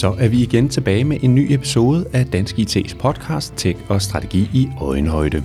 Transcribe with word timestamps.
Så 0.00 0.14
er 0.18 0.28
vi 0.28 0.42
igen 0.42 0.68
tilbage 0.68 1.04
med 1.04 1.18
en 1.22 1.34
ny 1.34 1.52
episode 1.52 2.06
af 2.12 2.26
Dansk 2.26 2.58
IT's 2.58 2.96
podcast 2.98 3.54
Tech 3.56 3.78
og 3.88 4.02
Strategi 4.02 4.50
i 4.54 4.68
Øjenhøjde. 4.80 5.42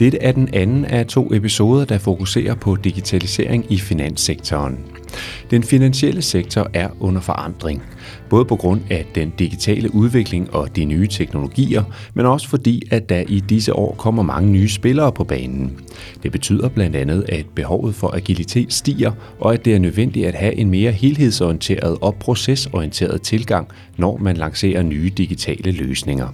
Dette 0.00 0.18
er 0.18 0.32
den 0.32 0.48
anden 0.52 0.84
af 0.84 1.06
to 1.06 1.34
episoder, 1.34 1.84
der 1.84 1.98
fokuserer 1.98 2.54
på 2.54 2.76
digitalisering 2.76 3.72
i 3.72 3.78
finanssektoren. 3.78 4.78
Den 5.50 5.62
finansielle 5.62 6.22
sektor 6.22 6.70
er 6.74 6.88
under 7.00 7.20
forandring, 7.20 7.82
både 8.30 8.44
på 8.44 8.56
grund 8.56 8.80
af 8.90 9.06
den 9.14 9.32
digitale 9.38 9.94
udvikling 9.94 10.54
og 10.54 10.76
de 10.76 10.84
nye 10.84 11.06
teknologier, 11.06 11.82
men 12.14 12.26
også 12.26 12.48
fordi, 12.48 12.82
at 12.90 13.08
der 13.08 13.22
i 13.28 13.40
disse 13.40 13.76
år 13.76 13.94
kommer 13.94 14.22
mange 14.22 14.50
nye 14.50 14.68
spillere 14.68 15.12
på 15.12 15.24
banen. 15.24 15.72
Det 16.22 16.32
betyder 16.32 16.68
blandt 16.68 16.96
andet, 16.96 17.24
at 17.28 17.46
behovet 17.54 17.94
for 17.94 18.16
agilitet 18.16 18.72
stiger, 18.72 19.12
og 19.40 19.54
at 19.54 19.64
det 19.64 19.74
er 19.74 19.78
nødvendigt 19.78 20.26
at 20.26 20.34
have 20.34 20.54
en 20.54 20.70
mere 20.70 20.92
helhedsorienteret 20.92 21.98
og 22.00 22.14
procesorienteret 22.14 23.22
tilgang, 23.22 23.68
når 23.96 24.16
man 24.16 24.36
lancerer 24.36 24.82
nye 24.82 25.10
digitale 25.16 25.72
løsninger. 25.72 26.28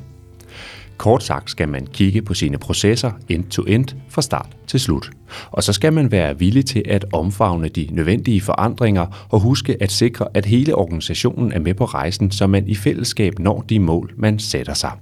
Kort 0.98 1.22
sagt 1.22 1.50
skal 1.50 1.68
man 1.68 1.86
kigge 1.86 2.22
på 2.22 2.34
sine 2.34 2.58
processer 2.58 3.10
end-to-end 3.28 3.86
fra 4.08 4.22
start 4.22 4.56
til 4.66 4.80
slut. 4.80 5.10
Og 5.50 5.62
så 5.62 5.72
skal 5.72 5.92
man 5.92 6.10
være 6.10 6.38
villig 6.38 6.66
til 6.66 6.82
at 6.86 7.04
omfavne 7.12 7.68
de 7.68 7.88
nødvendige 7.90 8.40
forandringer 8.40 9.26
og 9.30 9.40
huske 9.40 9.76
at 9.82 9.92
sikre, 9.92 10.26
at 10.34 10.46
hele 10.46 10.74
organisationen 10.74 11.52
er 11.52 11.58
med 11.58 11.74
på 11.74 11.84
rejsen, 11.84 12.30
så 12.30 12.46
man 12.46 12.68
i 12.68 12.74
fællesskab 12.74 13.38
når 13.38 13.60
de 13.60 13.80
mål, 13.80 14.12
man 14.16 14.38
sætter 14.38 14.74
sig. 14.74 14.92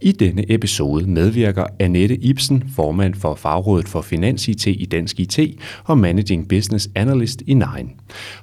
I 0.00 0.12
denne 0.12 0.52
episode 0.52 1.06
medvirker 1.06 1.64
Annette 1.80 2.16
Ibsen, 2.16 2.64
formand 2.76 3.14
for 3.14 3.34
Fagrådet 3.34 3.88
for 3.88 4.00
Finans 4.00 4.48
IT 4.48 4.66
i 4.66 4.88
Dansk 4.90 5.20
IT 5.20 5.38
og 5.84 5.98
Managing 5.98 6.48
Business 6.48 6.88
Analyst 6.94 7.42
i 7.46 7.54
Nine. 7.54 7.90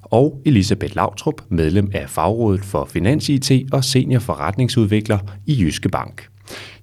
Og 0.02 0.42
Elisabeth 0.46 0.96
Lautrup, 0.96 1.42
medlem 1.50 1.92
af 1.94 2.10
Fagrådet 2.10 2.66
for 2.66 2.86
Finans 2.86 3.30
IT 3.30 3.52
og 3.72 3.84
senior 3.84 4.20
forretningsudvikler 4.20 5.20
i 5.46 5.62
Jyske 5.62 5.90
Bank. 5.90 6.35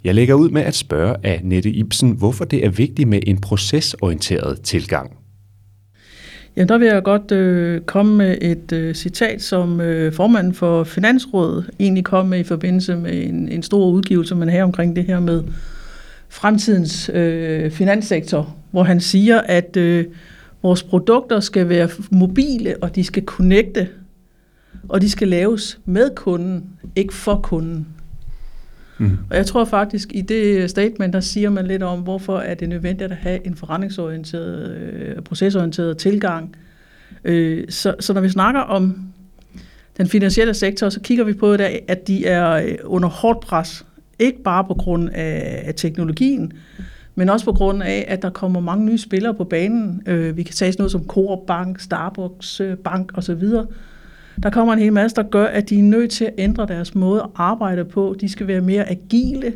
Jeg 0.05 0.14
lægger 0.14 0.34
ud 0.34 0.50
med 0.50 0.62
at 0.62 0.75
spørge 0.75 1.17
af 1.22 1.41
Nette 1.45 1.70
Ibsen, 1.70 2.11
hvorfor 2.11 2.45
det 2.45 2.64
er 2.64 2.70
vigtigt 2.70 3.08
med 3.08 3.20
en 3.27 3.41
procesorienteret 3.41 4.61
tilgang. 4.61 5.17
Ja, 6.56 6.64
der 6.64 6.78
vil 6.78 6.86
jeg 6.86 7.03
godt 7.03 7.33
øh, 7.33 7.81
komme 7.81 8.17
med 8.17 8.39
et 8.41 8.72
øh, 8.72 8.94
citat, 8.94 9.42
som 9.42 9.81
øh, 9.81 10.12
formanden 10.12 10.55
for 10.55 10.84
Finansrådet 10.84 11.70
egentlig 11.81 12.05
kom 12.05 12.27
med 12.27 12.39
i 12.39 12.42
forbindelse 12.42 12.97
med 12.97 13.25
en, 13.25 13.48
en 13.48 13.62
stor 13.62 13.86
udgivelse, 13.86 14.34
man 14.34 14.48
har 14.48 14.62
omkring 14.62 14.97
det 14.97 15.05
her 15.05 15.20
med 15.20 15.42
fremtidens 16.28 17.11
øh, 17.14 17.70
finanssektor, 17.70 18.56
hvor 18.70 18.83
han 18.83 19.00
siger, 19.00 19.41
at 19.41 19.77
øh, 19.77 20.05
vores 20.62 20.83
produkter 20.83 21.41
skal 21.41 21.69
være 21.69 21.89
mobile, 22.11 22.75
og 22.83 22.97
de 22.97 23.05
skal 23.05 23.25
connecte, 23.25 23.89
og 24.89 25.00
de 25.00 25.11
skal 25.11 25.28
laves 25.28 25.78
med 25.84 26.11
kunden, 26.14 26.64
ikke 26.97 27.14
for 27.14 27.41
kunden. 27.42 27.87
Mm. 29.03 29.19
Og 29.31 29.36
jeg 29.36 29.47
tror 29.47 29.64
faktisk, 29.64 30.12
i 30.14 30.20
det 30.20 30.70
statement, 30.70 31.12
der 31.12 31.20
siger 31.20 31.50
man 31.50 31.67
lidt 31.67 31.83
om, 31.83 32.00
hvorfor 32.00 32.39
er 32.39 32.55
det 32.55 32.69
nødvendigt 32.69 33.11
at 33.12 33.17
have 33.17 33.47
en 33.47 33.55
forretningsorienteret, 33.55 34.70
øh, 34.70 35.22
procesorienteret 35.22 35.98
tilgang. 35.98 36.56
Øh, 37.25 37.64
så, 37.69 37.94
så 38.00 38.12
når 38.12 38.21
vi 38.21 38.28
snakker 38.28 38.60
om 38.60 38.97
den 39.97 40.06
finansielle 40.06 40.54
sektor, 40.54 40.88
så 40.88 41.00
kigger 41.00 41.25
vi 41.25 41.32
på, 41.32 41.56
det, 41.56 41.81
at 41.88 42.09
de 42.09 42.26
er 42.26 42.50
øh, 42.50 42.75
under 42.84 43.09
hårdt 43.09 43.41
pres. 43.41 43.87
Ikke 44.19 44.43
bare 44.43 44.65
på 44.65 44.75
grund 44.75 45.10
af, 45.12 45.62
af 45.66 45.75
teknologien, 45.75 46.53
men 47.15 47.28
også 47.28 47.44
på 47.44 47.53
grund 47.53 47.82
af, 47.82 48.05
at 48.09 48.22
der 48.22 48.31
kommer 48.31 48.60
mange 48.60 48.84
nye 48.84 48.99
spillere 48.99 49.34
på 49.34 49.44
banen. 49.44 50.03
Øh, 50.06 50.37
vi 50.37 50.43
kan 50.43 50.55
tage 50.55 50.72
sådan 50.72 50.81
noget 50.81 50.93
som 50.93 51.06
Coop 51.06 51.47
Bank, 51.47 51.81
Starbucks 51.81 52.60
øh, 52.60 52.76
Bank 52.76 53.12
osv., 53.15 53.43
der 54.43 54.50
kommer 54.50 54.72
en 54.72 54.78
hel 54.78 54.93
masse, 54.93 55.16
der 55.16 55.22
gør, 55.22 55.44
at 55.44 55.70
de 55.70 55.78
er 55.78 55.82
nødt 55.82 56.10
til 56.10 56.25
at 56.25 56.34
ændre 56.38 56.66
deres 56.66 56.94
måde 56.94 57.20
at 57.22 57.28
arbejde 57.34 57.84
på. 57.84 58.16
De 58.20 58.28
skal 58.28 58.47
være 58.47 58.60
mere 58.60 58.91
agile. 58.91 59.53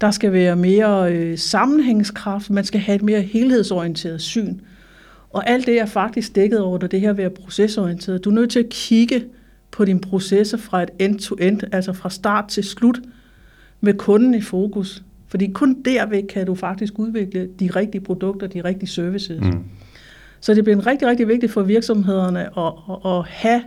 Der 0.00 0.10
skal 0.10 0.32
være 0.32 0.56
mere 0.56 1.12
øh, 1.12 1.38
sammenhængskraft. 1.38 2.50
Man 2.50 2.64
skal 2.64 2.80
have 2.80 2.96
et 2.96 3.02
mere 3.02 3.20
helhedsorienteret 3.20 4.20
syn. 4.20 4.58
Og 5.30 5.50
alt 5.50 5.66
det 5.66 5.80
er 5.80 5.86
faktisk 5.86 6.34
dækket 6.34 6.60
over 6.60 6.78
det 6.78 7.00
her 7.00 7.12
ved 7.12 7.24
at 7.24 7.32
procesorienteret. 7.32 8.24
Du 8.24 8.30
er 8.30 8.34
nødt 8.34 8.50
til 8.50 8.58
at 8.58 8.68
kigge 8.68 9.24
på 9.70 9.84
dine 9.84 10.00
processer 10.00 10.58
fra 10.58 10.82
et 10.82 10.90
end-to-end, 10.98 11.60
altså 11.72 11.92
fra 11.92 12.10
start 12.10 12.48
til 12.48 12.64
slut, 12.64 13.00
med 13.80 13.94
kunden 13.94 14.34
i 14.34 14.40
fokus. 14.40 15.02
Fordi 15.28 15.46
kun 15.46 15.82
derved 15.82 16.28
kan 16.28 16.46
du 16.46 16.54
faktisk 16.54 16.98
udvikle 16.98 17.48
de 17.60 17.70
rigtige 17.76 18.00
produkter, 18.00 18.46
de 18.46 18.60
rigtige 18.60 18.88
services. 18.88 19.40
Mm. 19.40 19.64
Så 20.40 20.54
det 20.54 20.64
bliver 20.64 20.86
rigtig, 20.86 21.08
rigtig 21.08 21.28
vigtigt 21.28 21.52
for 21.52 21.62
virksomhederne 21.62 22.40
at, 22.40 22.72
at, 22.90 23.12
at 23.12 23.24
have 23.26 23.62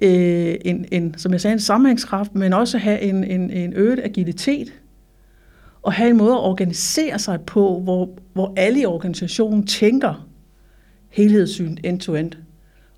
øh, 0.00 0.54
en, 0.64 0.84
en, 0.90 1.14
som 1.18 1.32
jeg 1.32 1.40
sagde, 1.40 1.52
en 1.52 1.60
sammenhængskraft, 1.60 2.34
men 2.34 2.52
også 2.52 2.78
have 2.78 3.00
en, 3.00 3.24
en, 3.24 3.50
en 3.50 3.72
øget 3.76 4.00
agilitet, 4.04 4.72
og 5.82 5.92
have 5.92 6.10
en 6.10 6.16
måde 6.16 6.32
at 6.32 6.40
organisere 6.40 7.18
sig 7.18 7.40
på, 7.40 7.80
hvor, 7.80 8.08
hvor 8.32 8.52
alle 8.56 8.80
i 8.80 8.86
organisationen 8.86 9.66
tænker 9.66 10.26
helhedssyn 11.08 11.76
end-to-end. 11.84 12.32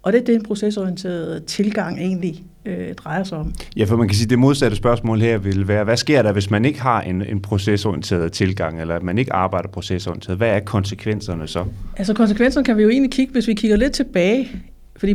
Og 0.02 0.12
det 0.12 0.20
er 0.20 0.24
det, 0.24 0.34
en 0.34 0.42
procesorienteret 0.42 1.44
tilgang 1.44 1.98
egentlig 1.98 2.44
øh, 2.64 2.94
drejer 2.94 3.24
sig 3.24 3.38
om. 3.38 3.54
Ja, 3.76 3.84
for 3.84 3.96
man 3.96 4.08
kan 4.08 4.14
sige, 4.14 4.26
at 4.26 4.30
det 4.30 4.38
modsatte 4.38 4.76
spørgsmål 4.76 5.20
her 5.20 5.38
vil 5.38 5.68
være, 5.68 5.84
hvad 5.84 5.96
sker 5.96 6.22
der, 6.22 6.32
hvis 6.32 6.50
man 6.50 6.64
ikke 6.64 6.80
har 6.80 7.00
en, 7.00 7.22
en 7.22 7.42
procesorienteret 7.42 8.32
tilgang, 8.32 8.80
eller 8.80 8.94
at 8.94 9.02
man 9.02 9.18
ikke 9.18 9.32
arbejder 9.32 9.68
procesorienteret? 9.68 10.36
Hvad 10.36 10.48
er 10.48 10.60
konsekvenserne 10.60 11.46
så? 11.46 11.64
Altså 11.96 12.14
konsekvenserne 12.14 12.64
kan 12.64 12.76
vi 12.76 12.82
jo 12.82 12.88
egentlig 12.88 13.12
kigge, 13.12 13.32
hvis 13.32 13.48
vi 13.48 13.54
kigger 13.54 13.76
lidt 13.76 13.92
tilbage, 13.92 14.48
fordi 14.96 15.14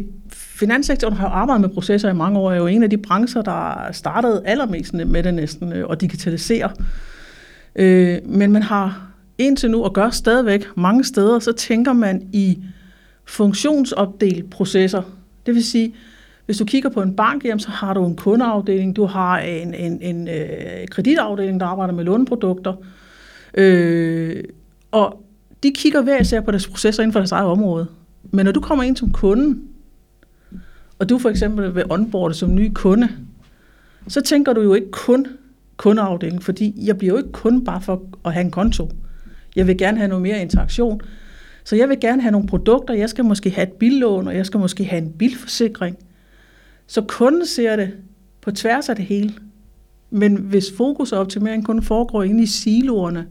finanssektoren 0.60 1.14
har 1.14 1.28
jo 1.28 1.34
arbejdet 1.34 1.62
med 1.62 1.70
processer 1.70 2.10
i 2.10 2.14
mange 2.14 2.40
år, 2.40 2.52
er 2.52 2.56
jo 2.56 2.68
en 2.68 2.84
af 2.84 2.90
de 2.90 2.98
brancher, 2.98 3.42
der 3.42 3.92
startede 3.92 4.42
allermest 4.46 4.94
med 4.94 5.24
det 5.24 5.34
næsten, 5.34 5.74
øh, 5.74 5.88
og 5.88 6.02
digitalisere. 6.02 6.72
Øh, 7.76 8.18
men 8.26 8.52
man 8.52 8.64
har 8.64 9.08
indtil 9.38 9.72
nu, 9.72 9.84
og 9.84 9.94
gør 9.94 10.10
stadigvæk 10.10 10.68
mange 10.76 11.04
steder, 11.04 11.40
så 11.40 11.52
tænker 11.52 11.94
man 11.94 12.30
i 12.34 12.60
funktionsopdelt 13.26 14.50
processer. 14.50 15.02
Det 15.46 15.56
vil 15.56 15.64
sige, 15.64 15.94
hvis 16.46 16.58
du 16.58 16.66
kigger 16.66 16.90
på 16.90 17.02
en 17.02 17.16
bank, 17.16 17.46
jamen, 17.46 17.60
så 17.60 17.70
har 17.70 17.94
du 17.94 18.06
en 18.06 18.16
kundeafdeling, 18.16 18.96
du 18.96 19.06
har 19.06 19.40
en, 19.40 19.74
en, 19.74 20.02
en 20.02 20.28
øh, 20.28 20.88
kreditafdeling, 20.92 21.60
der 21.60 21.66
arbejder 21.66 21.94
med 21.94 22.04
låneprodukter, 22.04 22.74
øh, 23.54 24.44
og 24.92 25.24
de 25.64 25.72
kigger 25.76 26.02
hver 26.02 26.22
især 26.22 26.42
på 26.42 26.52
deres 26.52 26.68
processer 26.68 27.04
inden 27.04 27.14
for 27.14 27.20
deres 27.20 27.32
eget 27.32 27.48
område. 27.48 27.88
Men 28.32 28.46
når 28.46 28.52
du 28.52 28.62
kommer 28.62 28.84
ind 28.84 28.96
som 28.96 29.12
kunde, 29.12 29.60
og 31.00 31.10
du 31.10 31.18
for 31.18 31.30
eksempel 31.30 31.76
vil 31.76 31.84
onboarde 31.90 32.34
som 32.34 32.56
ny 32.56 32.72
kunde, 32.74 33.10
så 34.08 34.22
tænker 34.22 34.54
du 34.54 34.62
jo 34.62 34.74
ikke 34.74 34.92
kun 34.92 35.28
kundeafdeling, 35.78 36.44
fordi 36.44 36.74
jeg 36.86 36.98
bliver 36.98 37.14
jo 37.14 37.18
ikke 37.18 37.32
kun 37.32 37.64
bare 37.64 37.82
for 37.82 38.04
at 38.26 38.34
have 38.34 38.46
en 38.46 38.52
konto. 38.52 38.90
Jeg 39.56 39.68
vil 39.68 39.78
gerne 39.78 39.98
have 39.98 40.08
noget 40.08 40.22
mere 40.22 40.42
interaktion. 40.42 41.02
Så 41.64 41.76
jeg 41.76 41.90
vil 41.90 42.00
gerne 42.00 42.22
have 42.22 42.32
nogle 42.32 42.48
produkter. 42.48 42.94
Jeg 42.94 43.10
skal 43.10 43.26
måske 43.26 43.50
have 43.50 43.68
et 43.68 43.74
billån, 43.74 44.28
og 44.28 44.36
jeg 44.36 44.46
skal 44.46 44.60
måske 44.60 44.86
have 44.86 45.02
en 45.02 45.12
bilforsikring. 45.12 45.98
Så 46.88 47.02
kunden 47.02 47.46
ser 47.46 47.76
det 47.76 47.94
på 48.42 48.52
tværs 48.52 48.90
af 48.90 48.96
det 48.96 49.06
hele. 49.06 49.34
Men 50.10 50.36
hvis 50.36 50.72
fokus 50.78 51.12
og 51.12 51.20
optimering 51.20 51.66
kun 51.66 51.82
foregår 51.82 52.24
inde 52.24 52.44
i 52.44 52.46
siloerne, 52.46 53.28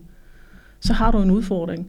så 0.80 0.92
har 0.92 1.10
du 1.10 1.18
en 1.18 1.30
udfordring. 1.30 1.88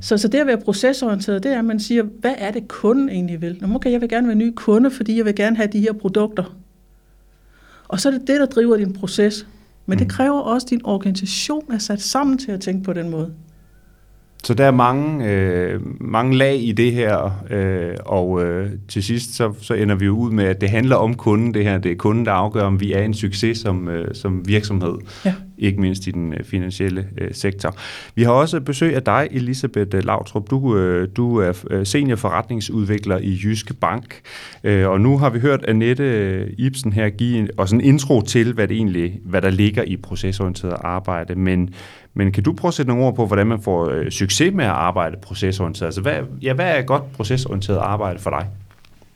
Så, 0.00 0.18
så 0.18 0.28
det 0.28 0.38
at 0.38 0.46
være 0.46 0.60
procesorienteret, 0.60 1.42
det 1.42 1.52
er, 1.52 1.58
at 1.58 1.64
man 1.64 1.80
siger, 1.80 2.02
hvad 2.02 2.34
er 2.38 2.50
det 2.50 2.68
kunden 2.68 3.08
egentlig 3.08 3.42
vil? 3.42 3.58
Nå, 3.60 3.74
okay, 3.74 3.92
jeg 3.92 4.00
vil 4.00 4.08
gerne 4.08 4.26
være 4.26 4.36
ny 4.36 4.52
kunde, 4.56 4.90
fordi 4.90 5.16
jeg 5.16 5.24
vil 5.24 5.34
gerne 5.34 5.56
have 5.56 5.68
de 5.72 5.80
her 5.80 5.92
produkter. 5.92 6.56
Og 7.88 8.00
så 8.00 8.08
er 8.08 8.12
det 8.12 8.20
det, 8.20 8.40
der 8.40 8.46
driver 8.46 8.76
din 8.76 8.92
proces. 8.92 9.46
Men 9.86 9.98
det 9.98 10.06
mm. 10.06 10.10
kræver 10.10 10.40
også, 10.40 10.64
at 10.64 10.70
din 10.70 10.80
organisation 10.84 11.72
er 11.72 11.78
sat 11.78 12.00
sammen 12.00 12.38
til 12.38 12.52
at 12.52 12.60
tænke 12.60 12.84
på 12.84 12.92
den 12.92 13.10
måde. 13.10 13.32
Så 14.44 14.54
der 14.54 14.64
er 14.64 14.70
mange, 14.70 15.30
øh, 15.30 15.80
mange 16.00 16.36
lag 16.36 16.62
i 16.62 16.72
det 16.72 16.92
her, 16.92 17.44
øh, 17.50 17.96
og 18.06 18.44
øh, 18.44 18.70
til 18.88 19.02
sidst 19.02 19.34
så, 19.34 19.52
så 19.60 19.74
ender 19.74 19.94
vi 19.94 20.04
jo 20.04 20.16
ud 20.16 20.30
med, 20.30 20.44
at 20.44 20.60
det 20.60 20.70
handler 20.70 20.96
om 20.96 21.14
kunden, 21.14 21.54
det 21.54 21.64
her. 21.64 21.78
Det 21.78 21.92
er 21.92 21.96
kunden, 21.96 22.26
der 22.26 22.32
afgør, 22.32 22.62
om 22.62 22.80
vi 22.80 22.92
er 22.92 23.02
en 23.02 23.14
succes 23.14 23.58
som, 23.58 23.88
øh, 23.88 24.14
som 24.14 24.48
virksomhed. 24.48 24.94
Ja 25.24 25.34
ikke 25.58 25.80
mindst 25.80 26.06
i 26.06 26.10
den 26.10 26.32
øh, 26.32 26.44
finansielle 26.44 27.06
øh, 27.18 27.28
sektor. 27.32 27.76
Vi 28.14 28.22
har 28.22 28.32
også 28.32 28.60
besøg 28.60 28.94
af 28.94 29.02
dig, 29.02 29.28
Elisabeth 29.30 29.96
øh, 29.96 30.04
Lautrup. 30.04 30.50
Du, 30.50 30.76
du 31.16 31.36
er 31.36 31.82
senior 31.84 32.16
forretningsudvikler 32.16 33.18
i 33.18 33.40
Jyske 33.44 33.74
Bank, 33.74 34.20
og 34.64 35.00
nu 35.00 35.18
har 35.18 35.30
vi 35.30 35.38
hørt 35.38 35.64
Annette 35.68 36.48
Ibsen 36.58 36.92
her 36.92 37.08
give 37.08 37.38
en, 37.38 37.48
også 37.56 37.74
en 37.74 37.80
intro 37.80 38.20
til, 38.20 38.52
hvad, 38.52 38.68
det 38.68 38.76
egentlig, 38.76 39.20
hvad 39.24 39.42
der 39.42 39.50
ligger 39.50 39.82
i 39.82 39.96
procesorienteret 39.96 40.76
arbejde, 40.80 41.34
men, 41.34 41.74
men 42.14 42.32
kan 42.32 42.42
du 42.42 42.52
prøve 42.52 42.70
at 42.70 42.74
sætte 42.74 42.88
nogle 42.88 43.04
ord 43.04 43.16
på, 43.16 43.26
hvordan 43.26 43.46
man 43.46 43.62
får 43.62 44.10
succes 44.10 44.54
med 44.54 44.64
at 44.64 44.70
arbejde 44.70 45.16
procesorienteret? 45.22 45.86
Altså, 45.86 46.00
hvad, 46.00 46.18
ja, 46.42 46.52
hvad 46.52 46.78
er 46.78 46.82
godt 46.82 47.12
procesorienteret 47.12 47.78
arbejde 47.78 48.18
for 48.18 48.30
dig? 48.30 48.46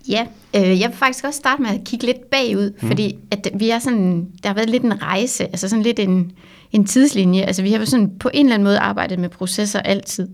Ja, 0.08 0.26
øh, 0.56 0.80
jeg 0.80 0.88
vil 0.88 0.96
faktisk 0.96 1.24
også 1.24 1.36
starte 1.36 1.62
med 1.62 1.70
at 1.70 1.80
kigge 1.84 2.06
lidt 2.06 2.30
bagud, 2.30 2.70
mm. 2.70 2.88
fordi 2.88 3.18
at 3.30 3.50
vi 3.54 3.70
er 3.70 3.78
sådan, 3.78 4.28
der 4.42 4.48
har 4.48 4.54
været 4.54 4.70
lidt 4.70 4.82
en 4.82 5.02
rejse, 5.02 5.44
altså 5.44 5.68
sådan 5.68 5.82
lidt 5.82 5.98
en, 5.98 6.32
en 6.72 6.84
tidslinje. 6.84 7.42
Altså 7.42 7.62
vi 7.62 7.72
har 7.72 7.84
sådan 7.84 8.18
på 8.18 8.30
en 8.34 8.46
eller 8.46 8.54
anden 8.54 8.64
måde 8.64 8.78
arbejdet 8.78 9.18
med 9.18 9.28
processer 9.28 9.80
altid. 9.80 10.28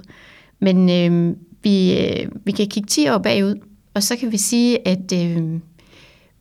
Men 0.61 0.91
øh, 0.91 1.37
vi, 1.63 1.99
øh, 1.99 2.29
vi 2.45 2.53
kan 2.53 2.67
kigge 2.67 2.87
10 2.87 3.09
år 3.09 3.19
bagud, 3.19 3.55
og 3.95 4.03
så 4.03 4.17
kan 4.17 4.33
vi 4.33 4.37
sige, 4.37 4.89
at 4.89 5.13
øh, 5.15 5.61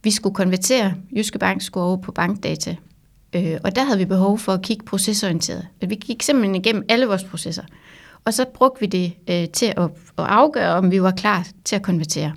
vi 0.04 0.12
skulle 0.12 0.36
konvertere, 0.36 0.94
Jyske 1.18 1.40
Bank 1.40 1.62
skulle 1.62 1.86
over 1.86 1.98
på 1.98 2.12
bankdata. 2.12 2.76
Øh, 3.36 3.58
og 3.64 3.76
der 3.76 3.84
havde 3.84 4.00
vi 4.00 4.06
behov 4.06 4.40
for 4.40 4.54
at 4.54 4.62
kigge 4.62 4.86
procesorienteret. 4.86 5.68
Vi 5.88 5.96
gik 5.96 6.24
simpelthen 6.24 6.56
igennem 6.56 6.84
alle 6.90 7.06
vores 7.06 7.24
processer. 7.24 7.64
Og 8.26 8.34
så 8.34 8.46
brugte 8.54 8.80
vi 8.80 8.86
det 8.86 9.14
øh, 9.30 9.50
til 9.50 9.66
at, 9.66 9.84
at 10.18 10.26
afgøre, 10.26 10.74
om 10.74 10.92
vi 10.92 11.02
var 11.02 11.12
klar 11.12 11.48
til 11.66 11.76
at 11.76 11.82
konvertere 11.82 12.34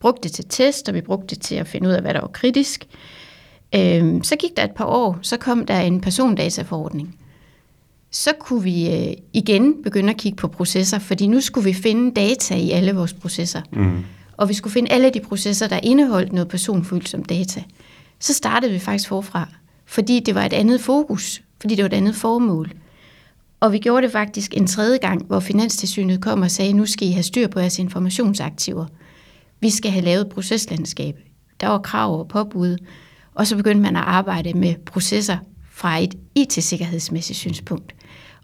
brugte 0.00 0.22
det 0.22 0.32
til 0.32 0.44
test, 0.48 0.88
og 0.88 0.94
vi 0.94 1.00
brugte 1.00 1.34
det 1.34 1.42
til 1.42 1.54
at 1.54 1.66
finde 1.66 1.88
ud 1.88 1.92
af, 1.92 2.00
hvad 2.00 2.14
der 2.14 2.20
var 2.20 2.28
kritisk. 2.28 2.86
Øhm, 3.74 4.22
så 4.22 4.36
gik 4.36 4.56
der 4.56 4.64
et 4.64 4.70
par 4.70 4.84
år, 4.84 5.18
så 5.22 5.36
kom 5.36 5.66
der 5.66 5.80
en 5.80 6.00
persondataforordning. 6.00 7.16
Så 8.10 8.30
kunne 8.40 8.62
vi 8.62 8.90
øh, 8.90 9.12
igen 9.32 9.82
begynde 9.82 10.10
at 10.10 10.16
kigge 10.16 10.36
på 10.36 10.48
processer, 10.48 10.98
fordi 10.98 11.26
nu 11.26 11.40
skulle 11.40 11.64
vi 11.64 11.72
finde 11.72 12.14
data 12.14 12.54
i 12.56 12.70
alle 12.70 12.94
vores 12.94 13.12
processer. 13.12 13.62
Mm. 13.72 14.04
Og 14.36 14.48
vi 14.48 14.54
skulle 14.54 14.72
finde 14.72 14.92
alle 14.92 15.10
de 15.10 15.20
processer, 15.20 15.68
der 15.68 15.80
indeholdt 15.82 16.32
noget 16.32 16.48
personfølsom 16.48 17.24
data. 17.24 17.62
Så 18.18 18.34
startede 18.34 18.72
vi 18.72 18.78
faktisk 18.78 19.08
forfra, 19.08 19.48
fordi 19.86 20.20
det 20.20 20.34
var 20.34 20.44
et 20.44 20.52
andet 20.52 20.80
fokus, 20.80 21.42
fordi 21.60 21.74
det 21.74 21.82
var 21.82 21.88
et 21.88 21.94
andet 21.94 22.16
formål. 22.16 22.72
Og 23.60 23.72
vi 23.72 23.78
gjorde 23.78 24.02
det 24.02 24.12
faktisk 24.12 24.56
en 24.56 24.66
tredje 24.66 24.98
gang, 24.98 25.24
hvor 25.26 25.40
Finanstilsynet 25.40 26.20
kom 26.20 26.42
og 26.42 26.50
sagde, 26.50 26.72
nu 26.72 26.86
skal 26.86 27.08
I 27.08 27.10
have 27.10 27.22
styr 27.22 27.48
på 27.48 27.60
jeres 27.60 27.78
informationsaktiver. 27.78 28.86
Vi 29.60 29.70
skal 29.70 29.90
have 29.90 30.04
lavet 30.04 30.28
proceslandskab. 30.28 31.14
Der 31.60 31.68
var 31.68 31.78
krav 31.78 32.18
og 32.20 32.28
påbud, 32.28 32.76
og 33.34 33.46
så 33.46 33.56
begyndte 33.56 33.82
man 33.82 33.96
at 33.96 34.02
arbejde 34.02 34.52
med 34.54 34.74
processer 34.86 35.38
fra 35.70 35.98
et 35.98 36.14
IT-sikkerhedsmæssigt 36.34 37.38
synspunkt. 37.38 37.94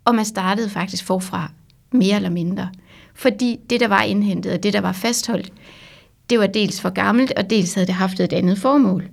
Og 0.05 0.15
man 0.15 0.25
startede 0.25 0.71
faktisk 0.71 1.05
forfra 1.05 1.51
mere 1.93 2.17
eller 2.17 2.31
mindre. 2.31 2.69
Fordi 3.15 3.59
det, 3.71 3.81
der 3.81 3.89
var 3.89 4.03
indhentet, 4.03 4.53
og 4.53 4.63
det, 4.63 4.73
der 4.73 4.81
var 4.81 4.93
fastholdt, 4.93 5.53
det 6.31 6.39
var 6.39 6.47
dels 6.47 6.81
for 6.81 6.91
gammelt, 6.91 7.33
og 7.33 7.51
dels 7.51 7.75
havde 7.75 7.87
det 7.87 7.95
haft 7.95 8.21
et 8.21 8.33
andet 8.33 8.59
formål. 8.59 9.09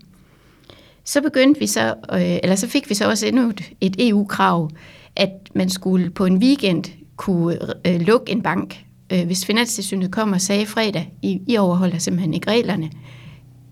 Så 1.04 1.22
begyndte 1.22 1.60
vi 1.60 1.68
så, 1.68 1.96
øh, 2.14 2.22
eller 2.44 2.56
så 2.56 2.68
fik 2.68 2.90
vi 2.90 2.96
så 2.96 3.10
også 3.10 3.28
endnu 3.28 3.54
et 3.82 3.96
EU-krav, 4.10 4.66
e 4.66 4.70
at 5.16 5.30
man 5.56 5.70
skulle 5.70 6.10
på 6.10 6.26
en 6.26 6.38
weekend 6.38 6.84
kunne 7.16 7.58
øh, 7.88 8.02
lukke 8.02 8.32
en 8.32 8.42
bank 8.42 8.86
øh, 9.14 9.26
hvis 9.26 9.46
Finanstilsynet 9.46 10.12
kom 10.12 10.32
og 10.32 10.42
sagde 10.42 10.66
fredag, 10.66 11.14
I, 11.22 11.42
I 11.48 11.58
overholder 11.58 11.98
simpelthen 11.98 12.34
ikke 12.34 12.52
reglerne, 12.52 12.90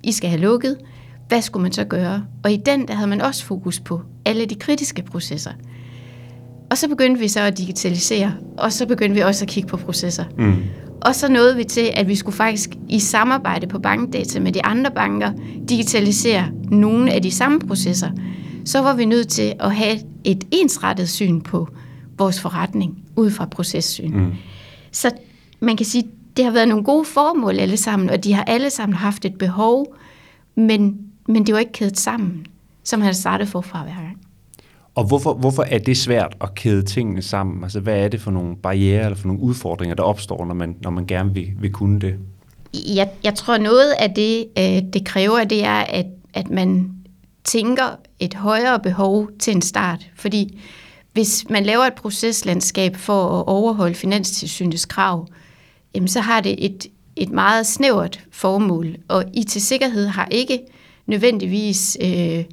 I 0.04 0.12
skal 0.12 0.30
have 0.30 0.42
lukket, 0.42 0.78
hvad 1.28 1.42
skulle 1.42 1.64
man 1.64 1.72
så 1.72 1.84
gøre? 1.84 2.26
Og 2.44 2.52
i 2.52 2.58
den, 2.66 2.88
der 2.88 2.94
havde 2.94 3.10
man 3.10 3.22
også 3.22 3.46
fokus 3.46 3.80
på 3.80 4.02
alle 4.26 4.46
de 4.46 4.56
kritiske 4.56 5.04
processer. 5.04 5.52
Og 6.72 6.78
så 6.78 6.88
begyndte 6.88 7.22
vi 7.22 7.28
så 7.28 7.40
at 7.40 7.58
digitalisere, 7.58 8.34
og 8.58 8.74
så 8.74 8.86
begyndte 8.86 9.16
vi 9.16 9.22
også 9.22 9.46
at 9.46 9.50
kigge 9.50 9.70
på 9.70 9.78
processer. 9.78 10.26
Mm. 10.38 10.56
Og 11.02 11.16
så 11.16 11.32
nåede 11.32 11.56
vi 11.56 11.64
til, 11.64 11.92
at 11.94 12.08
vi 12.08 12.16
skulle 12.16 12.36
faktisk 12.36 12.70
i 12.90 13.00
samarbejde 13.00 13.68
på 13.68 13.80
bankdata 13.80 14.40
med 14.40 14.52
de 14.52 14.66
andre 14.66 14.92
banker 14.92 15.32
digitalisere 15.70 16.50
nogle 16.72 17.12
af 17.14 17.22
de 17.22 17.32
samme 17.32 17.60
processer. 17.60 18.10
Så 18.66 18.82
var 18.82 18.96
vi 18.96 19.06
nødt 19.06 19.28
til 19.28 19.54
at 19.60 19.76
have 19.76 20.00
et 20.24 20.44
ensrettet 20.52 21.10
syn 21.10 21.42
på 21.42 21.68
vores 22.18 22.42
forretning 22.42 22.98
ud 23.16 23.32
fra 23.32 23.46
processyn. 23.46 24.18
Mm. 24.18 24.32
Så 24.92 25.12
man 25.62 25.78
kan 25.78 25.86
sige, 25.86 26.04
det 26.38 26.46
har 26.46 26.52
været 26.52 26.68
nogle 26.68 26.84
gode 26.84 27.06
formål 27.06 27.60
alle 27.60 27.78
sammen, 27.78 28.10
og 28.10 28.24
de 28.24 28.34
har 28.34 28.44
alle 28.44 28.70
sammen 28.70 28.96
haft 28.96 29.26
et 29.26 29.38
behov, 29.38 29.96
men, 30.56 30.98
men 31.28 31.46
det 31.46 31.54
var 31.54 31.60
ikke 31.60 31.72
kædet 31.72 32.00
sammen, 32.00 32.46
som 32.84 33.02
har 33.02 33.12
startet 33.12 33.48
forfra 33.48 33.84
hver 33.84 33.94
gang. 33.94 34.18
Og 34.96 35.08
hvorfor, 35.08 35.34
hvorfor 35.34 35.64
er 35.64 35.78
det 35.78 35.98
svært 35.98 36.36
at 36.42 36.56
kæde 36.56 36.84
tingene 36.84 37.22
sammen? 37.22 37.64
Altså, 37.64 37.80
hvad 37.80 38.00
er 38.00 38.08
det 38.08 38.22
for 38.22 38.32
nogle 38.32 38.56
barriere 38.56 39.06
eller 39.06 39.18
for 39.18 39.28
nogle 39.28 39.42
udfordringer, 39.42 39.96
der 39.96 40.04
opstår, 40.04 40.46
når 40.46 40.54
man, 40.54 40.76
når 40.82 40.90
man 40.90 41.06
gerne 41.06 41.34
vil, 41.34 41.52
vil 41.60 41.72
kunne 41.72 42.00
det? 42.00 42.16
Jeg, 42.96 43.10
jeg 43.24 43.36
tror, 43.36 43.58
noget 43.58 43.92
af 44.00 44.14
det, 44.14 44.46
øh, 44.58 44.94
det 44.94 45.06
kræver, 45.06 45.44
det 45.44 45.66
er, 45.66 45.80
at, 45.80 46.06
at 46.34 46.50
man 46.50 46.92
tænker 47.44 48.00
et 48.20 48.34
højere 48.34 48.80
behov 48.80 49.30
til 49.40 49.56
en 49.56 49.62
start. 49.62 50.10
Fordi 50.16 50.60
hvis 51.14 51.50
man 51.50 51.64
laver 51.64 51.84
et 51.84 51.94
proceslandskab 51.94 52.96
for 52.96 53.40
at 53.40 53.48
overholde 53.48 53.96
finanstilsynets 53.96 54.86
krav, 54.86 55.28
jamen 55.96 56.08
så 56.08 56.20
har 56.20 56.42
det 56.42 56.66
et, 56.66 56.88
et 57.16 57.30
meget 57.30 57.68
snævert 57.68 58.20
formål, 58.32 58.96
og 59.08 59.24
IT-sikkerhed 59.34 60.08
har 60.08 60.28
ikke 60.32 60.60
nødvendigvis 61.06 61.98
øh, 62.02 62.44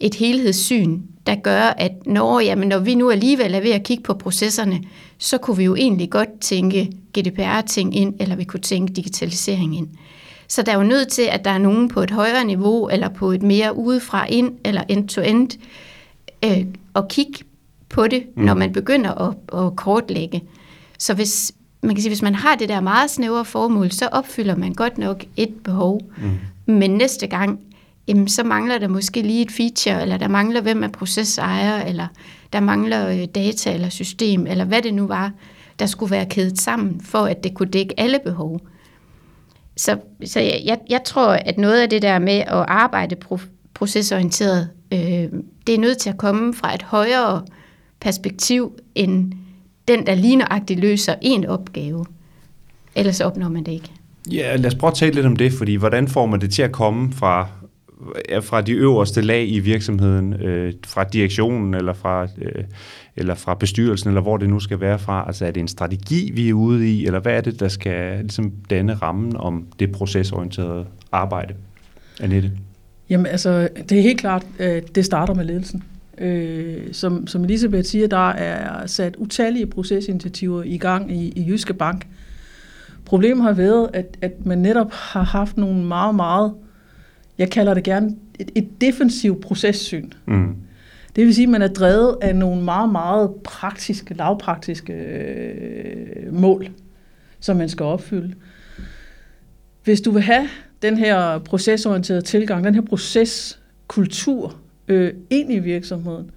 et 0.00 0.14
helhedssyn, 0.14 1.00
der 1.26 1.34
gør, 1.34 1.62
at 1.62 2.06
når, 2.06 2.40
jamen, 2.40 2.68
når 2.68 2.78
vi 2.78 2.94
nu 2.94 3.10
alligevel 3.10 3.54
er 3.54 3.60
ved 3.60 3.70
at 3.70 3.82
kigge 3.82 4.02
på 4.02 4.14
processerne, 4.14 4.82
så 5.18 5.38
kunne 5.38 5.56
vi 5.56 5.64
jo 5.64 5.74
egentlig 5.74 6.10
godt 6.10 6.40
tænke 6.40 6.92
GDPR-ting 7.18 7.96
ind, 7.96 8.14
eller 8.20 8.36
vi 8.36 8.44
kunne 8.44 8.60
tænke 8.60 8.92
digitalisering 8.92 9.76
ind. 9.76 9.88
Så 10.48 10.62
der 10.62 10.72
er 10.72 10.76
jo 10.76 10.82
nødt 10.82 11.08
til, 11.08 11.22
at 11.22 11.44
der 11.44 11.50
er 11.50 11.58
nogen 11.58 11.88
på 11.88 12.02
et 12.02 12.10
højere 12.10 12.44
niveau, 12.44 12.88
eller 12.88 13.08
på 13.08 13.32
et 13.32 13.42
mere 13.42 13.76
udefra 13.76 14.26
ind, 14.26 14.52
eller 14.64 14.82
end-to-end, 14.88 15.50
øh, 16.44 16.66
og 16.94 17.08
kigge 17.08 17.38
på 17.88 18.06
det, 18.06 18.26
mm. 18.36 18.44
når 18.44 18.54
man 18.54 18.72
begynder 18.72 19.14
at, 19.14 19.60
at 19.64 19.76
kortlægge. 19.76 20.42
Så 20.98 21.14
hvis, 21.14 21.52
man 21.82 21.94
kan 21.94 22.02
sige, 22.02 22.10
hvis 22.10 22.22
man 22.22 22.34
har 22.34 22.54
det 22.54 22.68
der 22.68 22.80
meget 22.80 23.10
snævre 23.10 23.44
formål, 23.44 23.90
så 23.90 24.08
opfylder 24.12 24.56
man 24.56 24.72
godt 24.72 24.98
nok 24.98 25.24
et 25.36 25.54
behov. 25.64 26.00
Mm. 26.18 26.74
Men 26.74 26.90
næste 26.90 27.26
gang, 27.26 27.60
jamen, 28.08 28.28
så 28.28 28.44
mangler 28.44 28.78
der 28.78 28.88
måske 28.88 29.22
lige 29.22 29.42
et 29.42 29.52
feature, 29.52 30.02
eller 30.02 30.16
der 30.16 30.28
mangler, 30.28 30.60
hvem 30.60 30.82
er 30.82 30.88
procesejer, 30.88 31.84
eller 31.84 32.06
der 32.52 32.60
mangler 32.60 33.08
øh, 33.08 33.24
data 33.24 33.74
eller 33.74 33.88
system, 33.88 34.46
eller 34.46 34.64
hvad 34.64 34.82
det 34.82 34.94
nu 34.94 35.06
var, 35.06 35.32
der 35.78 35.86
skulle 35.86 36.10
være 36.10 36.26
kædet 36.26 36.60
sammen, 36.60 37.00
for 37.00 37.18
at 37.18 37.44
det 37.44 37.54
kunne 37.54 37.70
dække 37.70 38.00
alle 38.00 38.18
behov. 38.24 38.60
Så, 39.76 39.98
så 40.24 40.40
jeg, 40.40 40.62
jeg, 40.64 40.78
jeg 40.88 41.00
tror, 41.04 41.26
at 41.26 41.58
noget 41.58 41.80
af 41.80 41.90
det 41.90 42.02
der 42.02 42.18
med 42.18 42.38
at 42.38 42.64
arbejde 42.68 43.16
pro- 43.24 43.48
procesorienteret, 43.74 44.68
øh, 44.92 45.28
det 45.66 45.74
er 45.74 45.78
nødt 45.78 45.98
til 45.98 46.10
at 46.10 46.18
komme 46.18 46.54
fra 46.54 46.74
et 46.74 46.82
højere 46.82 47.44
perspektiv 48.00 48.72
end 48.94 49.32
den, 49.90 50.06
der 50.06 50.14
lige 50.14 50.36
nøjagtigt 50.36 50.80
løser 50.80 51.14
en 51.22 51.46
opgave. 51.46 52.04
Ellers 52.94 53.20
opnår 53.20 53.48
man 53.48 53.64
det 53.64 53.72
ikke. 53.72 53.90
Ja, 54.32 54.56
lad 54.56 54.66
os 54.66 54.74
prøve 54.74 54.90
at 54.90 54.94
tale 54.94 55.14
lidt 55.14 55.26
om 55.26 55.36
det, 55.36 55.52
fordi 55.52 55.74
hvordan 55.74 56.08
får 56.08 56.26
man 56.26 56.40
det 56.40 56.52
til 56.52 56.62
at 56.62 56.72
komme 56.72 57.12
fra, 57.12 57.48
fra 58.40 58.60
de 58.60 58.72
øverste 58.72 59.20
lag 59.20 59.48
i 59.48 59.58
virksomheden, 59.58 60.32
øh, 60.32 60.72
fra 60.86 61.04
direktionen 61.04 61.74
eller 61.74 61.92
fra, 61.92 62.24
øh, 62.24 62.64
eller 63.16 63.34
fra 63.34 63.54
bestyrelsen, 63.54 64.08
eller 64.08 64.20
hvor 64.20 64.36
det 64.36 64.48
nu 64.48 64.60
skal 64.60 64.80
være 64.80 64.98
fra? 64.98 65.24
Altså 65.26 65.46
er 65.46 65.50
det 65.50 65.60
en 65.60 65.68
strategi, 65.68 66.30
vi 66.34 66.48
er 66.48 66.52
ude 66.52 66.90
i, 66.90 67.06
eller 67.06 67.20
hvad 67.20 67.32
er 67.32 67.40
det, 67.40 67.60
der 67.60 67.68
skal 67.68 68.18
ligesom 68.18 68.52
danne 68.70 68.94
rammen 68.94 69.36
om 69.36 69.66
det 69.78 69.92
procesorienterede 69.92 70.86
arbejde? 71.12 71.54
Annette? 72.20 72.52
Jamen 73.10 73.26
altså, 73.26 73.68
det 73.88 73.98
er 73.98 74.02
helt 74.02 74.20
klart, 74.20 74.46
at 74.58 74.94
det 74.94 75.04
starter 75.04 75.34
med 75.34 75.44
ledelsen. 75.44 75.82
Øh, 76.20 76.92
som, 76.92 77.26
som 77.26 77.44
Elisabeth 77.44 77.84
siger, 77.84 78.06
der 78.06 78.28
er 78.28 78.86
sat 78.86 79.16
utallige 79.16 79.66
procesinitiativer 79.66 80.62
i 80.62 80.78
gang 80.78 81.12
i, 81.12 81.32
i 81.36 81.48
Jyske 81.48 81.74
Bank. 81.74 82.06
Problemet 83.04 83.44
har 83.44 83.52
været, 83.52 83.90
at, 83.92 84.16
at 84.22 84.46
man 84.46 84.58
netop 84.58 84.92
har 84.92 85.22
haft 85.22 85.56
nogle 85.56 85.84
meget, 85.84 86.14
meget, 86.14 86.54
jeg 87.38 87.50
kalder 87.50 87.74
det 87.74 87.84
gerne, 87.84 88.16
et, 88.38 88.50
et 88.54 88.80
defensivt 88.80 89.40
processyn. 89.40 90.10
Mm. 90.26 90.56
Det 91.16 91.26
vil 91.26 91.34
sige, 91.34 91.46
at 91.46 91.50
man 91.50 91.62
er 91.62 91.68
drevet 91.68 92.16
af 92.20 92.36
nogle 92.36 92.62
meget, 92.62 92.92
meget 92.92 93.30
praktiske, 93.44 94.14
lavpraktiske 94.14 94.92
øh, 94.92 96.34
mål, 96.34 96.68
som 97.40 97.56
man 97.56 97.68
skal 97.68 97.84
opfylde. 97.84 98.34
Hvis 99.84 100.00
du 100.00 100.10
vil 100.10 100.22
have 100.22 100.48
den 100.82 100.96
her 100.96 101.38
procesorienterede 101.38 102.22
tilgang, 102.22 102.64
den 102.64 102.74
her 102.74 102.82
proceskultur, 102.82 104.56
øh, 104.90 105.14
ind 105.30 105.52
i 105.52 105.58
virksomheden, 105.58 106.30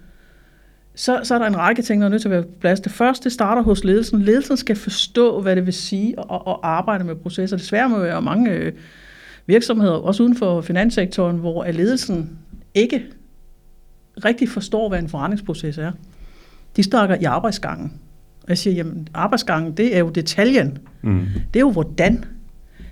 så, 0.94 1.20
så 1.22 1.34
er 1.34 1.38
der 1.38 1.46
en 1.46 1.56
række 1.56 1.82
ting, 1.82 2.00
der 2.00 2.06
er 2.06 2.10
nødt 2.10 2.22
til 2.22 2.28
at 2.28 2.32
være 2.32 2.42
på 2.42 2.58
plads. 2.60 2.80
Det 2.80 2.92
første 2.92 3.30
starter 3.30 3.62
hos 3.62 3.84
ledelsen. 3.84 4.22
Ledelsen 4.22 4.56
skal 4.56 4.76
forstå, 4.76 5.40
hvad 5.40 5.56
det 5.56 5.66
vil 5.66 5.72
sige 5.72 6.14
at, 6.18 6.40
at 6.46 6.56
arbejde 6.62 7.04
med 7.04 7.14
processer. 7.14 7.56
Desværre 7.56 7.88
må 7.88 7.98
være 7.98 8.22
mange 8.22 8.50
øh, 8.50 8.72
virksomheder, 9.46 9.92
også 9.92 10.22
uden 10.22 10.36
for 10.36 10.60
finanssektoren, 10.60 11.36
hvor 11.36 11.64
ledelsen 11.64 12.38
ikke 12.74 13.04
rigtig 14.24 14.48
forstår, 14.48 14.88
hvad 14.88 14.98
en 14.98 15.08
forretningsproces 15.08 15.78
er, 15.78 15.92
de 16.76 16.82
snakker 16.82 17.14
i 17.14 17.24
arbejdsgangen. 17.24 17.92
Og 18.42 18.48
jeg 18.48 18.58
siger, 18.58 18.74
jamen 18.74 19.08
arbejdsgangen, 19.14 19.72
det 19.72 19.94
er 19.96 19.98
jo 19.98 20.08
detaljen. 20.08 20.78
Mm. 21.02 21.26
Det 21.54 21.60
er 21.60 21.64
jo 21.64 21.70
hvordan. 21.70 22.24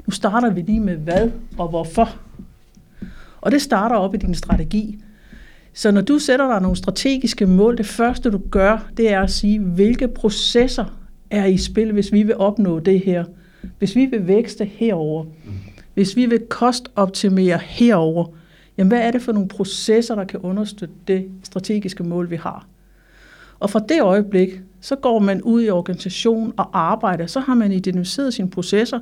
Nu 0.06 0.10
starter 0.10 0.50
vi 0.50 0.60
lige 0.60 0.80
med 0.80 0.96
hvad 0.96 1.30
og 1.58 1.68
hvorfor. 1.68 2.16
Og 3.40 3.50
det 3.50 3.62
starter 3.62 3.96
op 3.96 4.14
i 4.14 4.18
din 4.18 4.34
strategi. 4.34 5.02
Så 5.72 5.90
når 5.90 6.00
du 6.00 6.18
sætter 6.18 6.52
dig 6.52 6.62
nogle 6.62 6.76
strategiske 6.76 7.46
mål, 7.46 7.78
det 7.78 7.86
første 7.86 8.30
du 8.30 8.40
gør, 8.50 8.90
det 8.96 9.12
er 9.12 9.20
at 9.20 9.30
sige, 9.30 9.58
hvilke 9.58 10.08
processer 10.08 10.98
er 11.30 11.44
i 11.44 11.56
spil, 11.56 11.92
hvis 11.92 12.12
vi 12.12 12.22
vil 12.22 12.36
opnå 12.36 12.78
det 12.78 13.00
her. 13.00 13.24
Hvis 13.78 13.96
vi 13.96 14.06
vil 14.06 14.26
vækste 14.26 14.64
herover, 14.64 15.24
hvis 15.94 16.16
vi 16.16 16.26
vil 16.26 16.40
kostoptimere 16.48 17.58
herover, 17.58 18.26
jamen 18.78 18.88
hvad 18.88 19.00
er 19.00 19.10
det 19.10 19.22
for 19.22 19.32
nogle 19.32 19.48
processer, 19.48 20.14
der 20.14 20.24
kan 20.24 20.40
understøtte 20.40 20.94
det 21.06 21.30
strategiske 21.42 22.02
mål, 22.02 22.30
vi 22.30 22.36
har? 22.36 22.66
Og 23.60 23.70
fra 23.70 23.80
det 23.88 24.02
øjeblik, 24.02 24.60
så 24.80 24.96
går 24.96 25.18
man 25.18 25.42
ud 25.42 25.62
i 25.62 25.70
organisation 25.70 26.52
og 26.56 26.80
arbejder, 26.80 27.26
så 27.26 27.40
har 27.40 27.54
man 27.54 27.72
identificeret 27.72 28.34
sine 28.34 28.50
processer. 28.50 29.00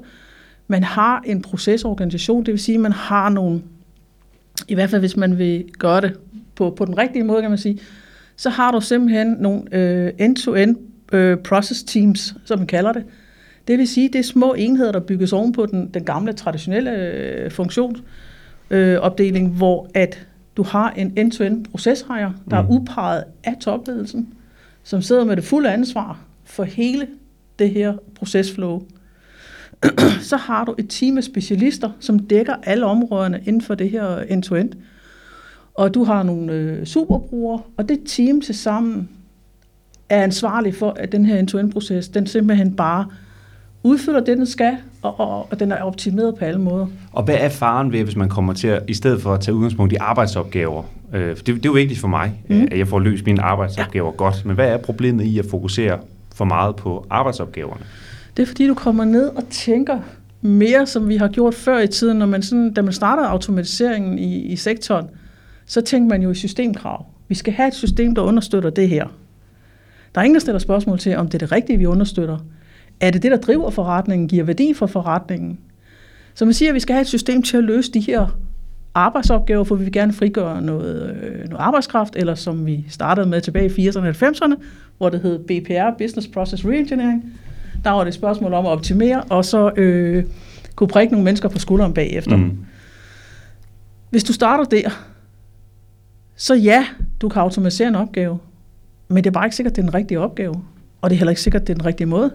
Man 0.68 0.82
har 0.82 1.22
en 1.26 1.42
procesorganisation, 1.42 2.44
det 2.44 2.52
vil 2.52 2.60
sige, 2.60 2.74
at 2.74 2.80
man 2.80 2.92
har 2.92 3.28
nogle, 3.28 3.62
i 4.68 4.74
hvert 4.74 4.90
fald 4.90 5.00
hvis 5.00 5.16
man 5.16 5.38
vil 5.38 5.64
gøre 5.78 6.00
det 6.00 6.16
på, 6.60 6.70
på 6.70 6.84
den 6.84 6.98
rigtige 6.98 7.24
måde, 7.24 7.40
kan 7.40 7.50
man 7.50 7.58
sige, 7.58 7.80
så 8.36 8.50
har 8.50 8.70
du 8.70 8.80
simpelthen 8.80 9.36
nogle 9.40 9.62
øh, 9.72 10.12
end-to-end 10.18 10.76
øh, 11.12 11.38
process 11.38 11.82
teams, 11.82 12.34
som 12.44 12.58
man 12.58 12.66
kalder 12.66 12.92
det. 12.92 13.04
Det 13.68 13.78
vil 13.78 13.88
sige, 13.88 14.08
det 14.08 14.18
er 14.18 14.22
små 14.22 14.54
enheder, 14.54 14.92
der 14.92 15.00
bygges 15.00 15.32
oven 15.32 15.52
på 15.52 15.66
den, 15.66 15.90
den 15.94 16.04
gamle 16.04 16.32
traditionelle 16.32 16.90
øh, 16.90 17.50
funktionsopdeling, 17.50 19.46
øh, 19.46 19.56
hvor 19.56 19.88
at 19.94 20.26
du 20.56 20.62
har 20.62 20.90
en 20.90 21.12
end-to-end 21.16 21.64
procesrejer, 21.64 22.32
der 22.50 22.62
mm. 22.62 22.68
er 22.68 22.72
udpeget 22.72 23.24
af 23.44 23.56
topledelsen, 23.60 24.34
som 24.82 25.02
sidder 25.02 25.24
med 25.24 25.36
det 25.36 25.44
fulde 25.44 25.70
ansvar 25.70 26.20
for 26.44 26.64
hele 26.64 27.06
det 27.58 27.70
her 27.70 27.94
procesflow. 28.14 28.82
så 30.30 30.36
har 30.36 30.64
du 30.64 30.74
et 30.78 30.86
team 30.88 31.16
af 31.16 31.24
specialister, 31.24 31.90
som 32.00 32.18
dækker 32.18 32.54
alle 32.62 32.86
områderne 32.86 33.40
inden 33.46 33.62
for 33.62 33.74
det 33.74 33.90
her 33.90 34.18
end-to-end. 34.18 34.72
Og 35.74 35.94
du 35.94 36.04
har 36.04 36.22
nogle 36.22 36.52
øh, 36.52 36.86
superbrugere, 36.86 37.60
og 37.76 37.88
det 37.88 38.00
team 38.06 38.40
til 38.40 38.54
sammen 38.54 39.08
er 40.08 40.22
ansvarlig 40.22 40.74
for, 40.74 40.90
at 40.96 41.12
den 41.12 41.26
her 41.26 41.38
end-to-end-proces, 41.38 42.08
den 42.08 42.26
simpelthen 42.26 42.76
bare 42.76 43.06
udfylder 43.82 44.20
det, 44.20 44.38
den 44.38 44.46
skal, 44.46 44.76
og, 45.02 45.20
og, 45.20 45.46
og 45.50 45.60
den 45.60 45.72
er 45.72 45.82
optimeret 45.82 46.34
på 46.34 46.44
alle 46.44 46.60
måder. 46.60 46.86
Og 47.12 47.22
hvad 47.22 47.36
er 47.38 47.48
faren 47.48 47.92
ved, 47.92 48.04
hvis 48.04 48.16
man 48.16 48.28
kommer 48.28 48.52
til 48.52 48.68
at, 48.68 48.82
i 48.88 48.94
stedet 48.94 49.22
for 49.22 49.34
at 49.34 49.40
tage 49.40 49.54
udgangspunkt 49.54 49.92
i 49.92 49.96
arbejdsopgaver, 50.00 50.82
øh, 51.14 51.36
det, 51.36 51.46
det 51.46 51.54
er 51.54 51.60
jo 51.64 51.72
vigtigt 51.72 52.00
for 52.00 52.08
mig, 52.08 52.42
mm. 52.48 52.68
at 52.70 52.78
jeg 52.78 52.88
får 52.88 52.98
løst 52.98 53.26
mine 53.26 53.42
arbejdsopgaver 53.42 54.10
ja. 54.10 54.16
godt, 54.16 54.46
men 54.46 54.54
hvad 54.54 54.68
er 54.68 54.76
problemet 54.76 55.24
i 55.24 55.38
at 55.38 55.44
fokusere 55.50 55.98
for 56.34 56.44
meget 56.44 56.76
på 56.76 57.06
arbejdsopgaverne? 57.10 57.82
Det 58.36 58.42
er 58.42 58.46
fordi, 58.46 58.66
du 58.66 58.74
kommer 58.74 59.04
ned 59.04 59.26
og 59.26 59.42
tænker 59.50 59.98
mere, 60.40 60.86
som 60.86 61.08
vi 61.08 61.16
har 61.16 61.28
gjort 61.28 61.54
før 61.54 61.78
i 61.78 61.86
tiden, 61.86 62.18
når 62.18 62.26
man 62.26 62.42
sådan, 62.42 62.72
da 62.72 62.82
man 62.82 62.92
startede 62.92 63.28
automatiseringen 63.28 64.18
i, 64.18 64.38
i 64.38 64.56
sektoren, 64.56 65.06
så 65.70 65.80
tænker 65.80 66.08
man 66.08 66.22
jo 66.22 66.30
i 66.30 66.34
systemkrav. 66.34 67.06
Vi 67.28 67.34
skal 67.34 67.52
have 67.52 67.68
et 67.68 67.74
system, 67.74 68.14
der 68.14 68.22
understøtter 68.22 68.70
det 68.70 68.88
her. 68.88 69.06
Der 70.14 70.20
er 70.20 70.24
ingen, 70.24 70.34
der 70.34 70.40
stiller 70.40 70.58
spørgsmål 70.58 70.98
til, 70.98 71.16
om 71.16 71.28
det 71.28 71.34
er 71.34 71.38
det 71.38 71.52
rigtige, 71.52 71.78
vi 71.78 71.86
understøtter. 71.86 72.38
Er 73.00 73.10
det 73.10 73.22
det, 73.22 73.30
der 73.30 73.36
driver 73.36 73.70
forretningen, 73.70 74.28
giver 74.28 74.44
værdi 74.44 74.74
for 74.74 74.86
forretningen? 74.86 75.58
Så 76.34 76.44
man 76.44 76.54
siger, 76.54 76.68
at 76.68 76.74
vi 76.74 76.80
skal 76.80 76.94
have 76.94 77.00
et 77.00 77.06
system 77.06 77.42
til 77.42 77.56
at 77.56 77.64
løse 77.64 77.92
de 77.92 78.00
her 78.00 78.38
arbejdsopgaver, 78.94 79.64
for 79.64 79.74
vi 79.74 79.84
vil 79.84 79.92
gerne 79.92 80.12
frigøre 80.12 80.62
noget, 80.62 81.16
øh, 81.22 81.48
noget 81.48 81.62
arbejdskraft, 81.62 82.16
eller 82.16 82.34
som 82.34 82.66
vi 82.66 82.84
startede 82.88 83.28
med 83.28 83.40
tilbage 83.40 83.66
i 83.66 83.88
80'erne 83.88 83.98
og 83.98 84.08
90'erne, 84.08 84.54
hvor 84.98 85.08
det 85.08 85.20
hed 85.20 85.38
BPR, 85.38 85.98
Business 85.98 86.28
Process 86.28 86.64
Reengineering. 86.64 87.24
Der 87.84 87.90
var 87.90 88.00
det 88.00 88.08
et 88.08 88.14
spørgsmål 88.14 88.52
om 88.52 88.66
at 88.66 88.70
optimere, 88.70 89.22
og 89.22 89.44
så 89.44 89.70
øh, 89.76 90.24
kunne 90.76 90.88
prikke 90.88 91.12
nogle 91.12 91.24
mennesker 91.24 91.48
på 91.48 91.58
skulderen 91.58 91.94
bagefter. 91.94 92.36
Mm. 92.36 92.58
Hvis 94.10 94.24
du 94.24 94.32
starter 94.32 94.64
der, 94.64 94.90
så 96.40 96.54
ja, 96.54 96.86
du 97.20 97.28
kan 97.28 97.42
automatisere 97.42 97.88
en 97.88 97.94
opgave, 97.94 98.38
men 99.08 99.24
det 99.24 99.26
er 99.26 99.32
bare 99.32 99.46
ikke 99.46 99.56
sikkert, 99.56 99.76
det 99.76 99.82
er 99.82 99.86
den 99.86 99.94
rigtige 99.94 100.20
opgave. 100.20 100.54
Og 101.00 101.10
det 101.10 101.16
er 101.16 101.18
heller 101.18 101.30
ikke 101.30 101.42
sikkert, 101.42 101.66
det 101.66 101.70
er 101.70 101.74
den 101.74 101.84
rigtige 101.84 102.06
måde. 102.06 102.34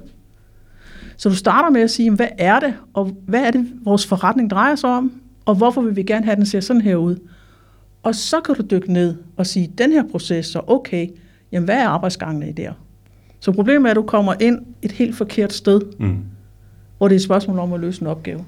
Så 1.18 1.30
du 1.30 1.36
starter 1.36 1.70
med 1.70 1.82
at 1.82 1.92
sige, 1.92 2.12
hvad 2.12 2.28
er 2.38 2.60
det, 2.60 2.74
og 2.94 3.16
hvad 3.28 3.42
er 3.42 3.52
det, 3.52 3.68
vores 3.86 4.08
forretning 4.08 4.50
drejer 4.50 4.76
sig 4.76 4.90
om, 4.90 5.22
og 5.46 5.56
hvorfor 5.56 5.82
vil 5.82 5.96
vi 5.96 6.04
gerne 6.04 6.26
have, 6.26 6.32
at 6.32 6.38
den 6.38 6.46
ser 6.46 6.60
sådan 6.60 6.82
her 6.82 6.96
ud. 6.96 7.16
Og 8.04 8.16
så 8.16 8.40
kan 8.40 8.56
du 8.56 8.62
dykke 8.72 8.94
ned 8.94 9.16
og 9.38 9.48
sige, 9.48 9.72
den 9.78 9.92
her 9.92 10.04
proces, 10.12 10.46
så 10.46 10.62
okay, 10.68 11.08
jamen 11.52 11.66
hvad 11.66 11.78
er 11.78 11.88
arbejdsgangene 11.88 12.50
i 12.50 12.52
der? 12.52 12.74
Så 13.40 13.52
problemet 13.52 13.88
er, 13.88 13.92
at 13.92 13.96
du 13.96 14.02
kommer 14.02 14.34
ind 14.40 14.60
et 14.82 14.92
helt 14.92 15.16
forkert 15.16 15.54
sted, 15.54 15.82
mm. 16.00 16.18
hvor 16.98 17.08
det 17.08 17.16
er 17.16 17.20
et 17.20 17.24
spørgsmål 17.24 17.60
om 17.60 17.74
at 17.74 17.80
løse 17.80 18.02
en 18.02 18.08
opgave. 18.08 18.46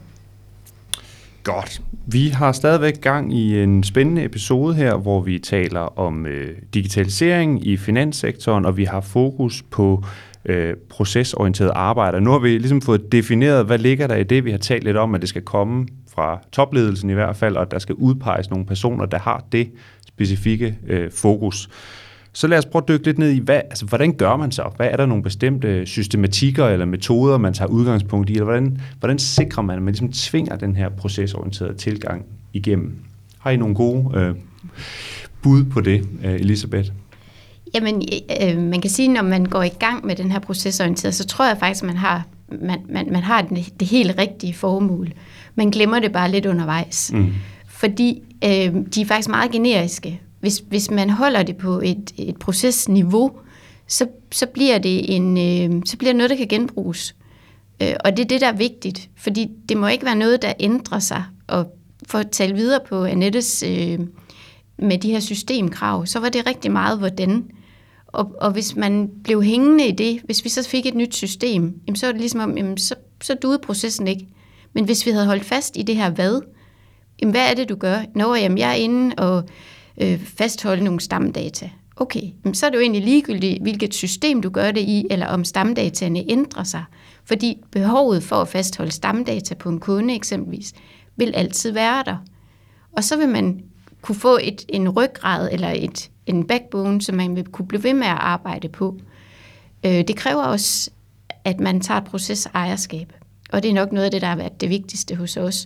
Godt. 1.48 1.82
Vi 2.08 2.28
har 2.28 2.52
stadigvæk 2.52 3.02
gang 3.02 3.34
i 3.34 3.64
en 3.64 3.84
spændende 3.84 4.24
episode 4.24 4.76
her, 4.76 4.96
hvor 4.96 5.22
vi 5.22 5.40
taler 5.40 6.00
om 6.00 6.26
øh, 6.26 6.58
digitalisering 6.74 7.68
i 7.68 7.78
finanssektoren, 7.78 8.66
og 8.66 8.78
vi 8.78 8.84
har 8.84 9.02
fokus 9.02 9.64
på 9.72 10.04
øh, 10.46 10.74
procesorienteret 10.90 11.72
arbejde. 11.76 12.22
Nu 12.22 12.32
har 12.32 12.40
vi 12.40 12.58
ligesom 12.58 12.82
fået 12.82 13.12
defineret, 13.12 13.66
hvad 13.66 13.78
ligger 13.78 14.08
der 14.08 14.16
i 14.16 14.24
det. 14.24 14.46
Vi 14.46 14.52
har 14.52 14.58
talt 14.58 14.84
lidt 14.84 14.98
om, 14.98 15.16
at 15.16 15.22
det 15.22 15.30
skal 15.30 15.42
komme 15.42 15.88
fra 16.14 16.40
topledelsen 16.52 17.10
i 17.10 17.14
hvert 17.14 17.36
fald, 17.36 17.56
og 17.56 17.62
at 17.62 17.72
der 17.72 17.80
skal 17.80 17.96
udpeges 17.96 18.50
nogle 18.50 18.66
personer, 18.66 19.06
der 19.06 19.20
har 19.20 19.44
det 19.52 19.72
specifikke 20.08 20.78
øh, 20.88 21.12
fokus. 21.12 21.70
Så 22.38 22.48
lad 22.48 22.58
os 22.58 22.66
prøve 22.66 22.84
at 22.84 22.88
dykke 22.88 23.06
lidt 23.06 23.18
ned 23.18 23.30
i, 23.30 23.40
hvad, 23.40 23.56
altså, 23.56 23.86
hvordan 23.86 24.14
gør 24.14 24.36
man 24.36 24.52
så? 24.52 24.64
Hvad 24.76 24.88
er 24.92 24.98
der 24.98 25.06
nogle 25.06 25.24
bestemte 25.24 25.86
systematikker 25.86 26.66
eller 26.68 26.86
metoder, 26.86 27.38
man 27.38 27.54
tager 27.54 27.70
udgangspunkt 27.70 28.30
i? 28.30 28.34
Eller 28.34 28.44
hvordan, 28.44 28.82
hvordan 29.00 29.20
sikrer 29.20 29.64
man, 29.64 29.76
at 29.76 29.82
man 29.82 29.94
ligesom 29.94 30.12
tvinger 30.12 30.56
den 30.56 30.76
her 30.76 30.90
procesorienterede 30.90 31.74
tilgang 31.74 32.26
igennem? 32.54 32.96
Har 33.40 33.52
I 33.52 33.58
nogle 33.58 33.76
gode 33.76 34.20
øh, 34.20 34.36
bud 35.42 35.64
på 35.64 35.82
det, 35.82 36.08
øh, 36.24 36.34
Elisabeth? 36.34 36.90
Jamen, 37.76 38.02
øh, 38.42 38.58
man 38.58 38.82
kan 38.82 38.92
sige, 38.92 39.08
når 39.08 39.22
man 39.22 39.46
går 39.46 39.64
i 39.64 39.74
gang 39.80 40.06
med 40.06 40.16
den 40.16 40.32
her 40.32 40.40
procesorienterede, 40.40 41.16
så 41.16 41.26
tror 41.26 41.48
jeg 41.48 41.58
faktisk, 41.60 41.84
man 41.84 41.98
har, 41.98 42.26
man, 42.62 42.80
man, 42.90 43.08
man 43.12 43.24
har 43.24 43.42
det, 43.42 43.80
det 43.80 43.88
helt 43.88 44.16
rigtige 44.18 44.54
formål. 44.54 45.12
Man 45.56 45.70
glemmer 45.70 46.00
det 46.00 46.12
bare 46.12 46.32
lidt 46.32 46.46
undervejs. 46.46 47.12
Mm. 47.14 47.34
Fordi 47.68 48.22
øh, 48.44 48.74
de 48.96 49.02
er 49.02 49.06
faktisk 49.06 49.30
meget 49.30 49.52
generiske 49.52 50.22
hvis, 50.40 50.64
hvis 50.68 50.92
man 50.92 51.10
holder 51.10 51.44
det 51.44 51.58
på 51.58 51.82
et, 51.84 52.12
et 52.18 52.38
procesniveau, 52.38 53.32
så, 53.88 54.08
så, 54.32 54.46
bliver 54.46 54.78
det 54.78 55.16
en, 55.16 55.38
øh, 55.38 55.82
så 55.86 55.98
bliver 55.98 56.12
det 56.12 56.18
noget, 56.18 56.30
der 56.30 56.36
kan 56.36 56.48
genbruges. 56.48 57.16
Øh, 57.82 57.94
og 58.06 58.18
det 58.18 58.24
er 58.24 58.28
det, 58.28 58.42
der 58.42 58.48
er 58.48 58.58
vigtigt, 58.58 59.10
fordi 59.16 59.48
det 59.70 59.78
må 59.78 59.88
ikke 59.88 60.06
være 60.06 60.16
noget, 60.16 60.42
der 60.42 60.54
ændrer 60.60 61.00
sig. 61.00 61.24
Og 61.48 61.78
for 62.08 62.18
at 62.18 62.32
tale 62.32 62.56
videre 62.56 62.80
på 62.90 63.04
Annettes 63.04 63.64
øh, 63.68 64.00
med 64.78 64.98
de 64.98 65.12
her 65.12 65.20
systemkrav, 65.20 66.06
så 66.06 66.20
var 66.20 66.30
det 66.30 66.48
rigtig 66.48 66.72
meget, 66.72 66.98
hvordan. 66.98 67.46
Og, 68.08 68.36
og 68.42 68.52
hvis 68.52 68.76
man 68.76 69.10
blev 69.24 69.44
hængende 69.44 69.88
i 69.88 69.92
det, 69.92 70.22
hvis 70.26 70.44
vi 70.44 70.50
så 70.50 70.70
fik 70.70 70.86
et 70.86 70.96
nyt 70.96 71.16
system, 71.16 71.82
jamen, 71.88 71.96
så 71.96 72.06
var 72.06 72.12
det 72.12 72.22
ligesom 72.22 72.40
om, 72.40 72.58
jamen, 72.58 72.78
så, 72.78 72.96
så 73.22 73.34
duede 73.34 73.60
processen 73.60 74.08
ikke. 74.08 74.28
Men 74.74 74.86
hvis 74.86 75.06
vi 75.06 75.12
havde 75.12 75.26
holdt 75.26 75.46
fast 75.46 75.78
i 75.78 75.82
det 75.82 75.96
her 75.96 76.10
hvad, 76.10 76.42
jamen, 77.22 77.32
hvad 77.32 77.50
er 77.50 77.54
det, 77.54 77.70
du 77.70 77.76
gør? 77.76 78.00
Nå, 78.16 78.36
jamen, 78.36 78.58
jeg 78.58 78.70
er 78.70 78.76
inde 78.76 79.16
og 79.18 79.44
øh, 79.98 80.20
fastholde 80.20 80.84
nogle 80.84 81.00
stamdata. 81.00 81.70
Okay, 81.96 82.22
så 82.54 82.66
er 82.66 82.70
det 82.70 82.78
jo 82.78 82.82
egentlig 82.82 83.04
ligegyldigt, 83.04 83.62
hvilket 83.62 83.94
system 83.94 84.42
du 84.42 84.50
gør 84.50 84.72
det 84.72 84.82
i, 84.82 85.08
eller 85.10 85.28
om 85.28 85.44
stamdataene 85.44 86.32
ændrer 86.32 86.64
sig. 86.64 86.84
Fordi 87.26 87.58
behovet 87.72 88.24
for 88.24 88.36
at 88.36 88.48
fastholde 88.48 88.92
stamdata 88.92 89.56
på 89.56 89.70
en 89.70 89.80
kunde 89.80 90.16
eksempelvis, 90.16 90.74
vil 91.16 91.32
altid 91.36 91.72
være 91.72 92.04
der. 92.06 92.18
Og 92.92 93.04
så 93.04 93.18
vil 93.18 93.30
man 93.30 93.62
kunne 94.02 94.16
få 94.16 94.38
et, 94.42 94.66
en 94.70 94.90
ryggrad 94.90 95.50
eller 95.52 95.70
et, 95.76 96.10
en 96.26 96.48
backbone, 96.48 97.02
som 97.02 97.16
man 97.16 97.36
vil 97.36 97.46
kunne 97.46 97.68
blive 97.68 97.84
ved 97.84 97.94
med 97.94 98.08
at 98.08 98.18
arbejde 98.20 98.70
på. 98.70 99.00
Øh, 99.86 100.04
det 100.08 100.16
kræver 100.16 100.44
også, 100.44 100.90
at 101.44 101.60
man 101.60 101.82
tager 101.82 102.02
et 102.02 102.08
procesejerskab. 102.08 103.14
Og 103.52 103.64
det 103.64 103.70
er 103.70 103.74
nok 103.74 103.92
noget 103.92 104.06
af 104.06 104.12
det, 104.12 104.22
der 104.22 104.28
har 104.28 104.36
været 104.36 104.62
det 104.62 104.70
vigtigste 104.70 105.16
hos 105.16 105.38
os. 105.38 105.66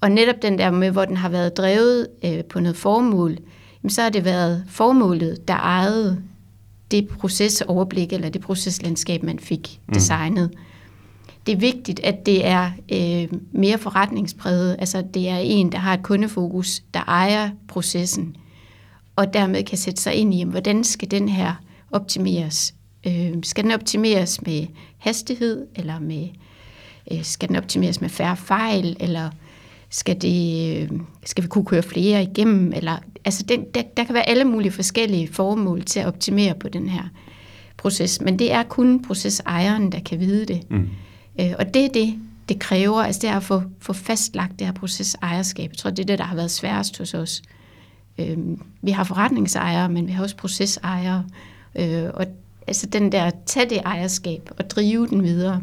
Og 0.00 0.10
netop 0.10 0.42
den 0.42 0.58
der 0.58 0.70
med, 0.70 0.90
hvor 0.90 1.04
den 1.04 1.16
har 1.16 1.28
været 1.28 1.56
drevet 1.56 2.08
øh, 2.24 2.44
på 2.44 2.60
noget 2.60 2.76
formål, 2.76 3.38
så 3.88 4.02
har 4.02 4.10
det 4.10 4.24
været 4.24 4.64
formålet, 4.68 5.48
der 5.48 5.54
ejede 5.54 6.22
det 6.90 7.08
procesoverblik 7.08 8.12
eller 8.12 8.28
det 8.28 8.40
proceslandskab, 8.40 9.22
man 9.22 9.38
fik 9.38 9.80
mm. 9.86 9.94
designet. 9.94 10.50
Det 11.46 11.52
er 11.52 11.58
vigtigt, 11.58 12.00
at 12.00 12.26
det 12.26 12.46
er 12.46 12.70
øh, 12.92 13.28
mere 13.52 13.78
forretningspræget, 13.78 14.76
altså 14.78 15.04
det 15.14 15.28
er 15.28 15.36
en, 15.36 15.72
der 15.72 15.78
har 15.78 15.94
et 15.94 16.02
kundefokus, 16.02 16.82
der 16.94 17.00
ejer 17.00 17.50
processen, 17.68 18.36
og 19.16 19.34
dermed 19.34 19.64
kan 19.64 19.78
sætte 19.78 20.02
sig 20.02 20.14
ind 20.14 20.34
i, 20.34 20.44
hvordan 20.44 20.84
skal 20.84 21.10
den 21.10 21.28
her 21.28 21.54
optimeres? 21.90 22.74
Øh, 23.06 23.32
skal 23.42 23.64
den 23.64 23.72
optimeres 23.72 24.42
med 24.42 24.66
hastighed, 24.98 25.66
eller 25.74 25.98
med, 25.98 26.28
øh, 27.12 27.24
skal 27.24 27.48
den 27.48 27.56
optimeres 27.56 28.00
med 28.00 28.08
færre 28.08 28.36
fejl, 28.36 28.96
eller 29.00 29.30
Skal, 29.90 30.22
det, 30.22 30.90
skal 31.24 31.44
vi 31.44 31.48
kunne 31.48 31.64
køre 31.64 31.82
flere 31.82 32.22
igennem? 32.22 32.72
Eller, 32.76 32.98
altså 33.24 33.42
den, 33.42 33.64
der, 33.74 33.82
der 33.96 34.04
kan 34.04 34.14
være 34.14 34.28
alle 34.28 34.44
mulige 34.44 34.72
forskellige 34.72 35.28
formål 35.32 35.82
til 35.82 36.00
at 36.00 36.06
optimere 36.06 36.54
på 36.54 36.68
den 36.68 36.88
her 36.88 37.02
proces, 37.76 38.20
men 38.20 38.38
det 38.38 38.52
er 38.52 38.62
kun 38.62 39.02
procesejeren, 39.02 39.92
der 39.92 40.00
kan 40.00 40.20
vide 40.20 40.46
det. 40.46 40.70
Mm. 40.70 40.88
Øh, 41.40 41.52
og 41.58 41.74
det 41.74 41.84
er 41.84 41.88
det, 41.88 42.14
det 42.48 42.58
kræver, 42.58 43.02
altså 43.02 43.20
det 43.22 43.30
er 43.30 43.36
at 43.36 43.42
få, 43.42 43.62
få 43.78 43.92
fastlagt 43.92 44.58
det 44.58 44.66
her 44.66 44.74
procesejerskab. 44.74 45.70
Jeg 45.70 45.78
tror, 45.78 45.90
det 45.90 45.98
er 45.98 46.06
det, 46.06 46.18
der 46.18 46.24
har 46.24 46.36
været 46.36 46.50
sværest 46.50 46.98
hos 46.98 47.14
os. 47.14 47.42
Øh, 48.18 48.38
vi 48.82 48.90
har 48.90 49.04
forretningsejere, 49.04 49.88
men 49.88 50.06
vi 50.06 50.12
har 50.12 50.22
også 50.22 50.36
procesejere. 50.36 51.24
Øh, 51.78 52.04
og 52.14 52.26
altså 52.66 52.86
den 52.86 53.12
der, 53.12 53.30
tage 53.46 53.70
det 53.70 53.78
ejerskab 53.84 54.50
og 54.58 54.70
drive 54.70 55.06
den 55.06 55.22
videre. 55.22 55.62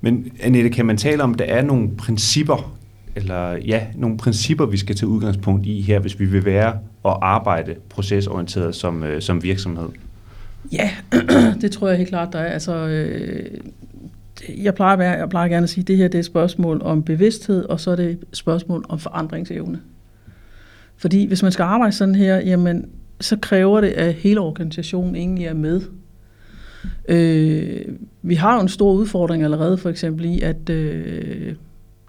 Men 0.00 0.32
Annette, 0.40 0.70
kan 0.70 0.86
man 0.86 0.96
tale 0.96 1.22
om, 1.22 1.32
at 1.32 1.38
der 1.38 1.44
er 1.44 1.62
nogle 1.62 1.96
principper, 1.96 2.76
eller 3.16 3.50
ja, 3.50 3.86
nogle 3.94 4.16
principper, 4.16 4.66
vi 4.66 4.76
skal 4.76 4.96
tage 4.96 5.08
udgangspunkt 5.08 5.66
i 5.66 5.80
her, 5.80 5.98
hvis 5.98 6.20
vi 6.20 6.24
vil 6.24 6.44
være 6.44 6.78
og 7.02 7.34
arbejde 7.34 7.74
procesorienteret 7.88 8.74
som, 8.74 9.02
øh, 9.02 9.22
som 9.22 9.42
virksomhed? 9.42 9.88
Ja, 10.72 10.90
det 11.60 11.72
tror 11.72 11.88
jeg 11.88 11.96
helt 11.96 12.08
klart, 12.08 12.32
der 12.32 12.38
er. 12.38 12.52
Altså, 12.52 12.74
øh, 12.74 13.50
jeg, 14.48 14.74
plejer, 14.74 15.16
jeg 15.18 15.28
plejer 15.28 15.48
gerne 15.48 15.64
at 15.64 15.70
sige, 15.70 15.82
at 15.82 15.88
det 15.88 15.96
her 15.96 16.08
det 16.08 16.14
er 16.14 16.18
et 16.18 16.24
spørgsmål 16.24 16.82
om 16.82 17.02
bevidsthed, 17.02 17.64
og 17.64 17.80
så 17.80 17.90
er 17.90 17.96
det 17.96 18.10
et 18.10 18.24
spørgsmål 18.32 18.84
om 18.88 18.98
forandringsevne. 18.98 19.80
Fordi 20.96 21.26
hvis 21.26 21.42
man 21.42 21.52
skal 21.52 21.62
arbejde 21.62 21.92
sådan 21.92 22.14
her, 22.14 22.36
jamen, 22.36 22.88
så 23.20 23.36
kræver 23.36 23.80
det, 23.80 23.88
at 23.88 24.14
hele 24.14 24.40
organisationen 24.40 25.16
egentlig 25.16 25.46
er 25.46 25.54
med. 25.54 25.80
Øh, 27.08 27.84
vi 28.22 28.34
har 28.34 28.54
jo 28.54 28.60
en 28.60 28.68
stor 28.68 28.92
udfordring 28.92 29.42
allerede, 29.42 29.78
for 29.78 29.90
eksempel 29.90 30.24
i, 30.24 30.40
at 30.40 30.70
øh, 30.70 31.54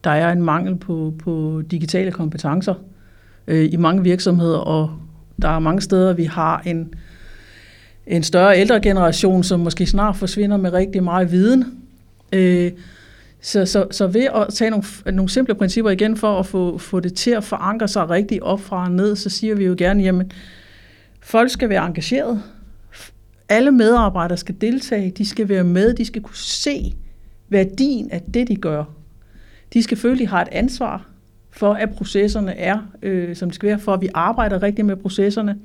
der 0.04 0.10
er 0.10 0.32
en 0.32 0.44
mangel 0.44 0.75
på, 0.75 1.14
på 1.24 1.62
digitale 1.72 2.12
kompetencer 2.12 2.74
øh, 3.48 3.70
i 3.74 3.75
mange 3.75 4.04
virksomheder, 4.04 4.58
og 4.58 4.92
der 5.42 5.50
er 5.50 5.60
mange 5.60 5.82
steder, 5.82 6.14
vi 6.14 6.24
har 6.24 6.62
en, 6.66 6.94
en 8.08 8.24
større 8.24 8.60
ældre 8.60 8.80
generation, 8.80 9.44
som 9.44 9.60
måske 9.60 9.86
snart 9.86 10.16
forsvinder 10.16 10.58
med 10.58 10.74
rigtig 10.74 11.04
meget 11.04 11.32
viden. 11.32 11.66
Øh, 12.34 12.72
så, 13.42 13.66
så, 13.66 13.88
så 13.92 14.08
ved 14.08 14.28
at 14.36 14.48
tage 14.54 14.70
nogle, 14.72 14.86
nogle 15.06 15.30
simple 15.30 15.56
principper 15.56 15.92
igen 15.92 16.18
for 16.18 16.40
at 16.40 16.46
få, 16.46 16.78
få 16.78 17.00
det 17.00 17.14
til 17.14 17.32
at 17.32 17.44
forankre 17.44 17.88
sig 17.88 18.10
rigtig 18.10 18.44
op 18.44 18.62
fra 18.62 18.84
og 18.84 18.92
ned, 18.92 19.16
så 19.16 19.30
siger 19.30 19.56
vi 19.56 19.66
jo 19.66 19.75
gerne, 19.78 20.04
jamen, 20.04 20.32
folk 21.22 21.50
skal 21.50 21.70
være 21.70 21.86
engageret. 21.86 22.42
Alle 23.50 23.72
medarbejdere 23.72 24.38
skal 24.38 24.56
deltage, 24.62 25.12
de 25.12 25.25
skal 25.25 25.50
være 25.50 25.64
med, 25.64 25.94
de 25.94 26.06
skal 26.06 26.22
kunne 26.22 26.36
se 26.36 26.94
værdien 27.50 28.12
af 28.12 28.22
det, 28.22 28.48
de 28.48 28.56
gør. 28.56 28.84
De 29.74 29.84
skal 29.84 29.98
føle, 29.98 30.20
de 30.20 30.28
har 30.28 30.42
et 30.42 30.48
ansvar 30.52 31.10
for, 31.52 31.74
at 31.74 31.90
processerne 31.90 32.58
er, 32.58 32.78
øh, 33.02 33.36
som 33.36 33.50
det 33.50 33.56
skal 33.56 33.70
være, 33.70 33.80
for 33.80 33.94
at 33.94 34.02
vi 34.02 34.10
arbejder 34.14 34.64
rigtigt 34.64 34.86
med 34.86 34.96
processerne. 34.96 35.58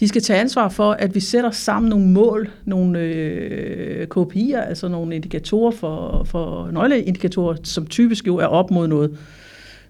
De 0.00 0.08
skal 0.08 0.22
tage 0.22 0.40
ansvar 0.40 0.68
for, 0.68 0.92
at 0.92 1.14
vi 1.14 1.20
sætter 1.20 1.50
sammen 1.50 1.90
nogle 1.90 2.06
mål, 2.06 2.50
nogle 2.64 2.98
øh, 2.98 4.06
KPI'er, 4.16 4.60
altså 4.60 4.88
nogle 4.88 5.14
indikatorer 5.14 5.70
for, 5.70 6.24
for 6.24 6.70
nøgleindikatorer, 6.70 7.56
som 7.62 7.86
typisk 7.86 8.26
jo 8.26 8.36
er 8.36 8.46
op 8.46 8.70
mod 8.70 8.88
noget 8.88 9.18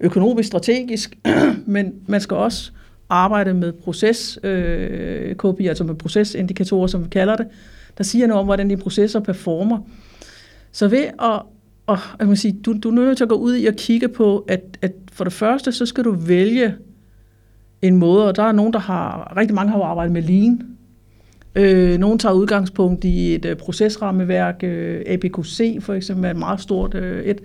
økonomisk 0.00 0.46
strategisk, 0.46 1.18
men 1.66 1.94
man 2.06 2.20
skal 2.20 2.36
også 2.36 2.72
arbejde 3.12 3.54
med 3.54 3.72
proces 3.72 4.38
øh, 4.42 5.34
KPI, 5.36 5.66
altså 5.66 5.84
med 5.84 5.94
procesindikatorer, 5.94 6.86
som 6.86 7.04
vi 7.04 7.08
kalder 7.08 7.36
det, 7.36 7.46
der 7.98 8.04
siger 8.04 8.26
noget 8.26 8.40
om, 8.40 8.46
hvordan 8.46 8.70
de 8.70 8.76
processer 8.76 9.20
performer. 9.20 9.78
Så 10.72 10.88
ved 10.88 11.04
at 11.04 11.42
og 11.86 11.98
jeg 12.18 12.26
må 12.26 12.34
sige, 12.34 12.60
du, 12.64 12.78
du 12.82 12.88
er 12.88 12.94
nødt 12.94 13.16
til 13.16 13.24
at 13.24 13.28
gå 13.28 13.34
ud 13.34 13.56
i 13.56 13.66
og 13.66 13.74
kigge 13.74 14.08
på, 14.08 14.44
at, 14.48 14.78
at 14.82 14.92
for 15.12 15.24
det 15.24 15.32
første, 15.32 15.72
så 15.72 15.86
skal 15.86 16.04
du 16.04 16.12
vælge 16.12 16.74
en 17.82 17.96
måde, 17.96 18.28
og 18.28 18.36
der 18.36 18.42
er 18.42 18.52
nogen, 18.52 18.72
der 18.72 18.78
har, 18.78 19.32
rigtig 19.36 19.54
mange 19.54 19.70
har 19.70 19.78
jo 19.78 19.84
arbejdet 19.84 20.12
med 20.12 20.22
lean. 20.22 20.62
Øh, 21.54 21.98
nogen 21.98 22.18
tager 22.18 22.32
udgangspunkt 22.32 23.04
i 23.04 23.34
et 23.34 23.44
øh, 23.44 23.56
procesrammeværk, 23.56 24.60
øh, 24.62 25.02
APQC 25.06 25.78
for 25.80 25.94
eksempel 25.94 26.24
er 26.24 26.30
et 26.30 26.36
meget 26.36 26.60
stort 26.60 26.94
øh, 26.94 27.24
et. 27.24 27.40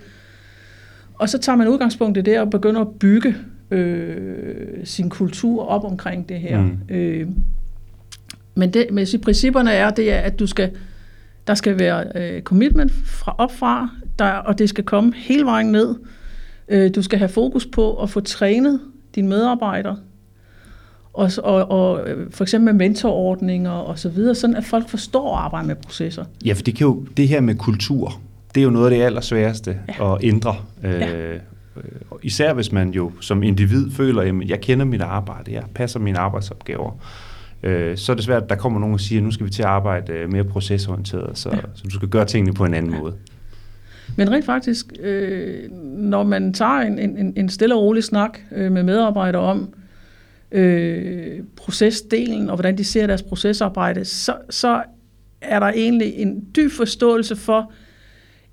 Og 1.13 1.29
så 1.29 1.37
tager 1.37 1.55
man 1.55 1.67
udgangspunkt 1.67 2.17
i 2.17 2.21
det 2.21 2.39
og 2.39 2.49
begynder 2.49 2.81
at 2.81 2.87
bygge 2.99 3.35
øh, 3.71 4.85
sin 4.85 5.09
kultur 5.09 5.63
op 5.63 5.83
omkring 5.83 6.29
det 6.29 6.39
her. 6.39 6.61
Mm. 6.61 6.79
Øh, 6.89 7.27
men 8.55 8.73
det, 8.73 8.87
men 8.91 9.07
principperne 9.23 9.71
er, 9.71 9.89
det 9.89 10.13
er, 10.13 10.19
at 10.19 10.39
du 10.39 10.47
skal, 10.47 10.71
der 11.47 11.53
skal 11.53 11.79
være 11.79 12.05
øh, 12.15 12.41
commitment 12.41 12.91
fra 13.05 13.35
opfra, 13.37 13.89
der, 14.19 14.29
og 14.29 14.57
det 14.57 14.69
skal 14.69 14.83
komme 14.83 15.13
hele 15.15 15.45
vejen 15.45 15.71
ned. 15.71 15.95
Øh, 16.69 16.95
du 16.95 17.01
skal 17.01 17.19
have 17.19 17.29
fokus 17.29 17.65
på 17.65 17.93
at 18.03 18.09
få 18.09 18.19
trænet 18.19 18.79
dine 19.15 19.27
medarbejdere 19.27 19.97
og, 21.17 21.31
og, 21.43 21.71
og 21.71 22.09
øh, 22.09 22.31
for 22.31 22.43
eksempel 22.43 22.75
med 22.75 22.87
mentorordninger 22.87 23.71
og 23.71 23.99
så 23.99 24.09
videre, 24.09 24.35
sådan 24.35 24.55
at 24.55 24.65
folk 24.65 24.89
forstår 24.89 25.37
at 25.37 25.43
arbejde 25.43 25.67
med 25.67 25.75
processer. 25.75 26.25
Ja, 26.45 26.53
for 26.53 26.61
det, 26.61 26.75
kan 26.75 26.87
jo, 26.87 27.05
det 27.17 27.27
her 27.27 27.41
med 27.41 27.55
kultur, 27.55 28.21
det 28.55 28.61
er 28.61 28.63
jo 28.63 28.69
noget 28.69 28.85
af 28.85 28.91
det 28.91 29.05
allersværeste 29.05 29.77
ja. 29.99 30.13
at 30.13 30.19
ændre. 30.23 30.55
Ja. 30.83 31.37
Øh, 31.83 32.17
især 32.23 32.53
hvis 32.53 32.71
man 32.71 32.89
jo 32.89 33.11
som 33.21 33.43
individ 33.43 33.91
føler, 33.91 34.21
at 34.21 34.49
jeg 34.49 34.61
kender 34.61 34.85
mit 34.85 35.01
arbejde, 35.01 35.53
jeg 35.53 35.63
passer 35.75 35.99
mine 35.99 36.19
arbejdsopgaver. 36.19 36.91
Øh, 37.63 37.97
så 37.97 38.11
er 38.11 38.15
det 38.15 38.25
svært, 38.25 38.43
at 38.43 38.49
der 38.49 38.55
kommer 38.55 38.79
nogen 38.79 38.93
og 38.93 38.99
siger, 38.99 39.19
at 39.19 39.23
nu 39.23 39.31
skal 39.31 39.45
vi 39.45 39.51
til 39.51 39.61
at 39.61 39.69
arbejde 39.69 40.13
øh, 40.13 40.31
mere 40.31 40.43
procesorienteret, 40.43 41.37
så, 41.37 41.49
ja. 41.53 41.61
så 41.75 41.83
du 41.83 41.89
skal 41.89 42.07
gøre 42.07 42.25
tingene 42.25 42.53
på 42.53 42.65
en 42.65 42.73
anden 42.73 42.93
ja. 42.93 42.99
måde. 42.99 43.15
Men 44.15 44.31
rent 44.31 44.45
faktisk, 44.45 44.93
øh, 44.99 45.71
når 45.97 46.23
man 46.23 46.53
tager 46.53 46.79
en, 46.79 46.99
en, 46.99 47.33
en 47.35 47.49
stille 47.49 47.75
og 47.75 47.81
rolig 47.81 48.03
snak 48.03 48.39
øh, 48.51 48.71
med 48.71 48.83
medarbejdere 48.83 49.41
om, 49.41 49.73
øh, 50.51 51.39
procesdelen, 51.55 52.49
og 52.49 52.55
hvordan 52.55 52.77
de 52.77 52.83
ser 52.83 53.07
deres 53.07 53.23
procesarbejde, 53.23 54.05
så, 54.05 54.35
så 54.49 54.83
er 55.41 55.59
der 55.59 55.67
egentlig 55.67 56.13
en 56.15 56.47
dyb 56.55 56.71
forståelse 56.71 57.35
for, 57.35 57.71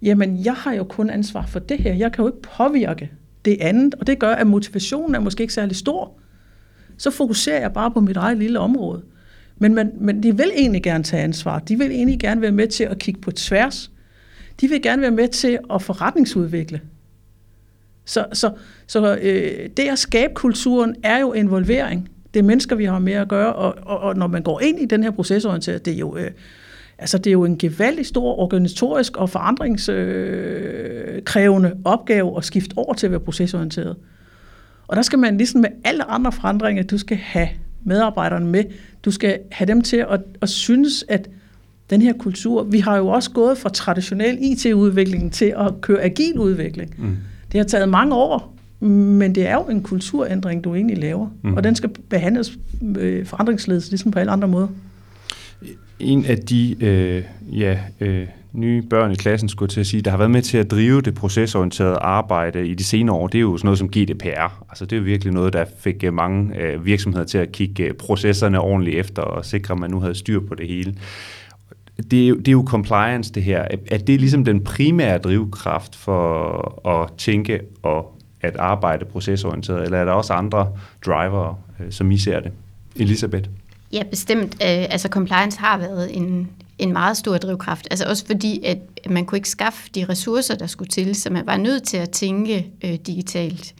jamen 0.04 0.44
jeg 0.44 0.54
har 0.54 0.72
jo 0.72 0.84
kun 0.84 1.10
ansvar 1.10 1.46
for 1.46 1.58
det 1.58 1.78
her, 1.78 1.94
jeg 1.94 2.12
kan 2.12 2.22
jo 2.22 2.28
ikke 2.28 2.42
påvirke 2.56 3.10
det 3.44 3.56
andet, 3.60 3.94
og 3.94 4.06
det 4.06 4.18
gør, 4.18 4.34
at 4.34 4.46
motivationen 4.46 5.14
er 5.14 5.20
måske 5.20 5.40
ikke 5.40 5.54
særlig 5.54 5.76
stor. 5.76 6.12
Så 6.98 7.10
fokuserer 7.10 7.60
jeg 7.60 7.72
bare 7.72 7.90
på 7.90 8.00
mit 8.00 8.16
eget 8.16 8.38
lille 8.38 8.58
område. 8.58 9.02
Men, 9.58 9.74
men, 9.74 9.90
men 10.00 10.22
de 10.22 10.36
vil 10.36 10.50
egentlig 10.56 10.82
gerne 10.82 11.04
tage 11.04 11.22
ansvar. 11.22 11.58
De 11.58 11.78
vil 11.78 11.90
egentlig 11.90 12.18
gerne 12.18 12.40
være 12.40 12.52
med 12.52 12.68
til 12.68 12.84
at 12.84 12.98
kigge 12.98 13.20
på 13.20 13.30
tværs. 13.30 13.90
De 14.60 14.68
vil 14.68 14.82
gerne 14.82 15.02
være 15.02 15.10
med 15.10 15.28
til 15.28 15.58
at 15.74 15.82
forretningsudvikle. 15.82 16.80
Så, 18.04 18.26
så, 18.32 18.52
så 18.86 19.18
øh, 19.22 19.68
det 19.76 19.88
at 19.88 19.98
skabe 19.98 20.34
kulturen 20.34 20.94
er 21.02 21.18
jo 21.18 21.32
involvering. 21.32 22.08
Det 22.34 22.40
er 22.40 22.44
mennesker, 22.44 22.76
vi 22.76 22.84
har 22.84 22.98
med 22.98 23.12
at 23.12 23.28
gøre, 23.28 23.52
og, 23.52 23.74
og, 23.82 23.98
og 23.98 24.16
når 24.16 24.26
man 24.26 24.42
går 24.42 24.60
ind 24.60 24.80
i 24.80 24.84
den 24.84 25.02
her 25.02 25.10
procesorienteret, 25.10 25.84
det 25.84 25.94
er 25.94 25.98
jo, 25.98 26.16
øh, 26.16 26.30
altså, 26.98 27.18
det 27.18 27.26
er 27.26 27.32
jo 27.32 27.44
en 27.44 27.58
gevaldig 27.58 28.06
stor 28.06 28.38
organisatorisk 28.38 29.16
og 29.16 29.30
forandringskrævende 29.30 31.68
øh, 31.68 31.74
opgave 31.84 32.36
at 32.36 32.44
skifte 32.44 32.74
over 32.76 32.94
til 32.94 33.06
at 33.06 33.10
være 33.10 33.20
procesorienteret. 33.20 33.96
Og 34.88 34.96
der 34.96 35.02
skal 35.02 35.18
man 35.18 35.36
ligesom 35.36 35.60
med 35.60 35.70
alle 35.84 36.04
andre 36.04 36.32
forandringer, 36.32 36.82
du 36.82 36.98
skal 36.98 37.16
have 37.16 37.48
medarbejderne 37.84 38.46
med, 38.46 38.64
du 39.04 39.10
skal 39.10 39.38
have 39.52 39.68
dem 39.68 39.82
til 39.82 39.96
at, 39.96 40.20
at 40.40 40.48
synes, 40.48 41.04
at 41.08 41.28
den 41.90 42.02
her 42.02 42.12
kultur, 42.12 42.62
vi 42.62 42.78
har 42.78 42.96
jo 42.96 43.08
også 43.08 43.30
gået 43.30 43.58
fra 43.58 43.68
traditionel 43.68 44.38
IT-udvikling 44.40 45.32
til 45.32 45.54
at 45.58 45.80
køre 45.80 46.02
agil 46.02 46.38
udvikling. 46.38 46.94
Mm. 46.98 47.16
Det 47.52 47.60
har 47.60 47.64
taget 47.64 47.88
mange 47.88 48.14
år, 48.14 48.54
men 48.86 49.34
det 49.34 49.46
er 49.46 49.54
jo 49.54 49.62
en 49.62 49.82
kulturændring, 49.82 50.64
du 50.64 50.74
egentlig 50.74 50.98
laver. 50.98 51.28
Mm. 51.42 51.54
Og 51.54 51.64
den 51.64 51.74
skal 51.74 51.88
behandles 51.88 52.58
øh, 52.98 53.26
forandringsledes, 53.26 53.90
ligesom 53.90 54.10
på 54.10 54.18
alle 54.18 54.32
andre 54.32 54.48
måder. 54.48 54.68
En 55.98 56.24
af 56.24 56.38
de 56.38 56.76
øh, 56.84 57.22
ja, 57.60 57.78
øh, 58.00 58.26
nye 58.52 58.82
børn 58.82 59.12
i 59.12 59.14
klassen, 59.14 59.48
skulle 59.48 59.68
til 59.68 59.80
at 59.80 59.86
sige, 59.86 60.02
der 60.02 60.10
har 60.10 60.18
været 60.18 60.30
med 60.30 60.42
til 60.42 60.58
at 60.58 60.70
drive 60.70 61.00
det 61.00 61.14
procesorienterede 61.14 61.96
arbejde 61.96 62.66
i 62.68 62.74
de 62.74 62.84
senere 62.84 63.16
år, 63.16 63.26
det 63.26 63.38
er 63.38 63.42
jo 63.42 63.56
sådan 63.56 63.66
noget 63.66 63.78
som 63.78 63.88
GDPR. 63.88 64.64
Altså 64.68 64.84
det 64.84 64.92
er 64.92 65.00
jo 65.00 65.04
virkelig 65.04 65.32
noget, 65.32 65.52
der 65.52 65.64
fik 65.78 66.04
øh, 66.04 66.14
mange 66.14 66.60
øh, 66.60 66.84
virksomheder 66.84 67.24
til 67.24 67.38
at 67.38 67.52
kigge 67.52 67.84
øh, 67.84 67.94
processerne 67.94 68.60
ordentligt 68.60 68.98
efter 68.98 69.22
og 69.22 69.44
sikre, 69.44 69.72
at 69.72 69.80
man 69.80 69.90
nu 69.90 70.00
havde 70.00 70.14
styr 70.14 70.40
på 70.40 70.54
det 70.54 70.68
hele 70.68 70.94
det 72.10 72.24
er, 72.24 72.28
jo, 72.28 72.34
det 72.34 72.48
er 72.48 72.52
jo 72.52 72.64
compliance, 72.66 73.32
det 73.32 73.42
her. 73.42 73.62
At 73.90 74.06
det 74.06 74.14
er 74.14 74.18
ligesom 74.18 74.44
den 74.44 74.64
primære 74.64 75.18
drivkraft 75.18 75.96
for 75.96 76.88
at 76.88 77.10
tænke 77.18 77.60
og 77.82 78.20
at 78.40 78.56
arbejde 78.56 79.04
procesorienteret, 79.04 79.84
eller 79.84 79.98
er 79.98 80.04
der 80.04 80.12
også 80.12 80.32
andre 80.32 80.68
driver, 81.06 81.54
øh, 81.80 81.92
som 81.92 82.10
I 82.10 82.18
ser 82.18 82.40
det? 82.40 82.52
Elisabeth? 82.96 83.48
Ja, 83.94 84.02
bestemt. 84.02 84.54
Øh, 84.54 84.86
altså 84.90 85.08
compliance 85.08 85.58
har 85.58 85.78
været 85.78 86.16
en, 86.16 86.50
en 86.78 86.92
meget 86.92 87.16
stor 87.16 87.36
drivkraft. 87.36 87.88
Altså 87.90 88.04
også 88.08 88.26
fordi, 88.26 88.64
at 88.64 88.78
man 89.10 89.26
kunne 89.26 89.38
ikke 89.38 89.48
skaffe 89.48 89.90
de 89.94 90.04
ressourcer, 90.08 90.54
der 90.54 90.66
skulle 90.66 90.88
til, 90.88 91.14
så 91.14 91.30
man 91.30 91.46
var 91.46 91.56
nødt 91.56 91.82
til 91.82 91.96
at 91.96 92.10
tænke 92.10 92.66
øh, 92.84 92.94
digitalt 92.94 93.74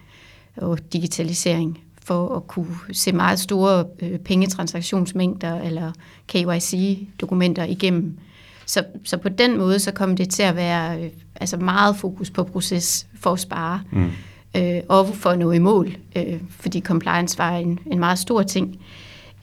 og 0.57 0.79
digitalisering 0.93 1.81
for 2.03 2.37
at 2.37 2.47
kunne 2.47 2.77
se 2.93 3.13
meget 3.13 3.39
store 3.41 3.85
øh, 4.01 4.19
pengetransaktionsmængder 4.19 5.61
eller 5.61 5.93
KYC-dokumenter 6.29 7.65
igennem. 7.65 8.19
Så, 8.67 8.85
så 9.05 9.17
på 9.17 9.29
den 9.29 9.59
måde, 9.59 9.79
så 9.79 9.93
kommer 9.93 10.17
det 10.17 10.31
til 10.31 10.43
at 10.43 10.57
være 10.57 11.03
øh, 11.03 11.11
altså 11.35 11.57
meget 11.57 11.97
fokus 11.97 12.31
på 12.31 12.45
proces 12.45 13.07
for 13.21 13.33
at 13.33 13.41
spare. 13.41 13.83
Mm. 13.93 14.11
Øh, 14.57 14.81
og 14.89 15.15
for 15.15 15.31
at 15.31 15.39
nå 15.39 15.51
i 15.51 15.59
mål, 15.59 15.97
øh, 16.17 16.41
fordi 16.51 16.81
compliance 16.81 17.39
var 17.39 17.57
en, 17.57 17.79
en 17.87 17.99
meget 17.99 18.19
stor 18.19 18.43
ting. 18.43 18.69
Øh, 18.69 18.81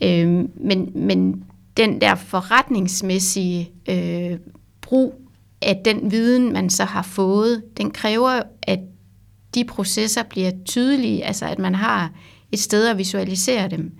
Øh, 0.03 0.45
men, 0.55 0.91
men 0.95 1.43
den 1.77 2.01
der 2.01 2.15
forretningsmæssige 2.15 3.71
øh, 3.89 4.37
brug 4.81 5.21
af 5.61 5.81
den 5.85 6.11
viden, 6.11 6.53
man 6.53 6.69
så 6.69 6.83
har 6.83 7.01
fået, 7.01 7.63
den 7.77 7.91
kræver, 7.91 8.41
at 8.63 8.79
de 9.55 9.63
processer 9.63 10.23
bliver 10.23 10.51
tydelige, 10.65 11.25
altså 11.25 11.45
at 11.45 11.59
man 11.59 11.75
har 11.75 12.11
et 12.51 12.59
sted 12.59 12.87
at 12.87 12.97
visualisere 12.97 13.69
dem. 13.69 13.91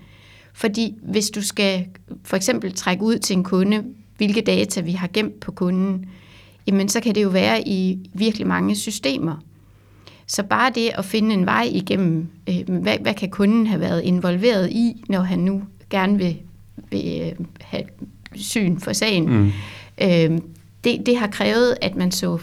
Fordi 0.53 0.95
hvis 1.03 1.29
du 1.29 1.41
skal 1.41 1.85
for 2.23 2.35
eksempel 2.35 2.73
trække 2.73 3.03
ud 3.03 3.17
til 3.17 3.37
en 3.37 3.43
kunde, 3.43 3.83
hvilke 4.17 4.41
data 4.41 4.81
vi 4.81 4.91
har 4.91 5.09
gemt 5.13 5.39
på 5.39 5.51
kunden, 5.51 6.05
jamen 6.67 6.89
så 6.89 6.99
kan 6.99 7.15
det 7.15 7.23
jo 7.23 7.29
være 7.29 7.67
i 7.67 8.09
virkelig 8.13 8.47
mange 8.47 8.75
systemer. 8.75 9.35
Så 10.27 10.43
bare 10.43 10.71
det 10.75 10.91
at 10.97 11.05
finde 11.05 11.33
en 11.33 11.45
vej 11.45 11.69
igennem, 11.71 12.27
øh, 12.49 12.69
hvad, 12.69 12.97
hvad 13.01 13.13
kan 13.13 13.29
kunden 13.29 13.67
have 13.67 13.79
været 13.79 14.01
involveret 14.01 14.69
i, 14.69 15.03
når 15.09 15.21
han 15.21 15.39
nu 15.39 15.61
gerne 15.91 16.17
vil, 16.17 16.38
vil 16.89 17.21
øh, 17.21 17.32
have 17.62 17.84
syn 18.36 18.80
for 18.80 18.93
sagen, 18.93 19.30
mm. 19.30 19.51
øh, 20.01 20.39
det, 20.84 21.06
det 21.06 21.17
har 21.17 21.27
krævet, 21.27 21.77
at 21.82 21.95
man 21.95 22.12
så 22.12 22.38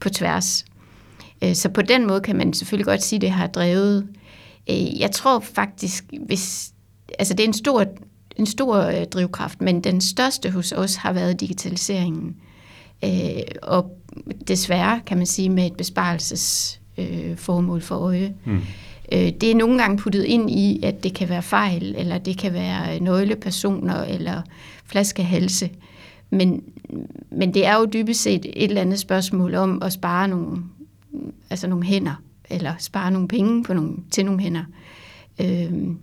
på 0.00 0.08
tværs. 0.08 0.64
Øh, 1.42 1.54
så 1.54 1.68
på 1.68 1.82
den 1.82 2.06
måde 2.06 2.20
kan 2.20 2.36
man 2.36 2.52
selvfølgelig 2.52 2.86
godt 2.86 3.02
sige, 3.02 3.16
at 3.16 3.22
det 3.22 3.30
har 3.30 3.46
drevet. 3.46 4.06
Øh, 4.70 5.00
jeg 5.00 5.10
tror 5.10 5.40
faktisk, 5.40 6.04
hvis, 6.26 6.72
altså 7.18 7.34
det 7.34 7.44
er 7.44 7.48
en 7.48 7.52
stor, 7.52 7.84
en 8.36 8.46
stor 8.46 8.76
øh, 8.76 9.04
drivkraft, 9.04 9.60
men 9.60 9.80
den 9.80 10.00
største 10.00 10.50
hos 10.50 10.72
os 10.72 10.96
har 10.96 11.12
været 11.12 11.40
digitaliseringen. 11.40 12.36
Og 13.62 13.98
desværre, 14.48 15.00
kan 15.06 15.16
man 15.16 15.26
sige, 15.26 15.48
med 15.48 15.66
et 15.66 15.76
besparelsesformål 15.76 17.82
for 17.82 17.94
øje. 17.94 18.34
Mm. 18.44 18.60
Øh, 19.12 19.32
det 19.40 19.50
er 19.50 19.54
nogle 19.54 19.78
gange 19.78 19.98
puttet 19.98 20.24
ind 20.24 20.50
i, 20.50 20.80
at 20.82 21.04
det 21.04 21.14
kan 21.14 21.28
være 21.28 21.42
fejl, 21.42 21.94
eller 21.98 22.18
det 22.18 22.38
kan 22.38 22.52
være 22.52 23.00
nøglepersoner, 23.00 24.02
eller 24.02 24.42
flaskehalse. 24.84 25.70
Men, 26.30 26.62
men 27.30 27.54
det 27.54 27.66
er 27.66 27.76
jo 27.76 27.84
dybest 27.84 28.22
set 28.22 28.44
et 28.44 28.64
eller 28.64 28.80
andet 28.80 28.98
spørgsmål 28.98 29.54
om 29.54 29.82
at 29.82 29.92
spare 29.92 30.28
nogle, 30.28 30.62
altså 31.50 31.68
nogle 31.68 31.84
hænder, 31.84 32.22
eller 32.50 32.72
spare 32.78 33.10
nogle 33.10 33.28
penge 33.28 33.64
på 33.64 33.74
nogle, 33.74 33.96
til 34.10 34.24
nogle 34.24 34.40
hænder. 34.40 34.64
Øhm, 35.40 35.98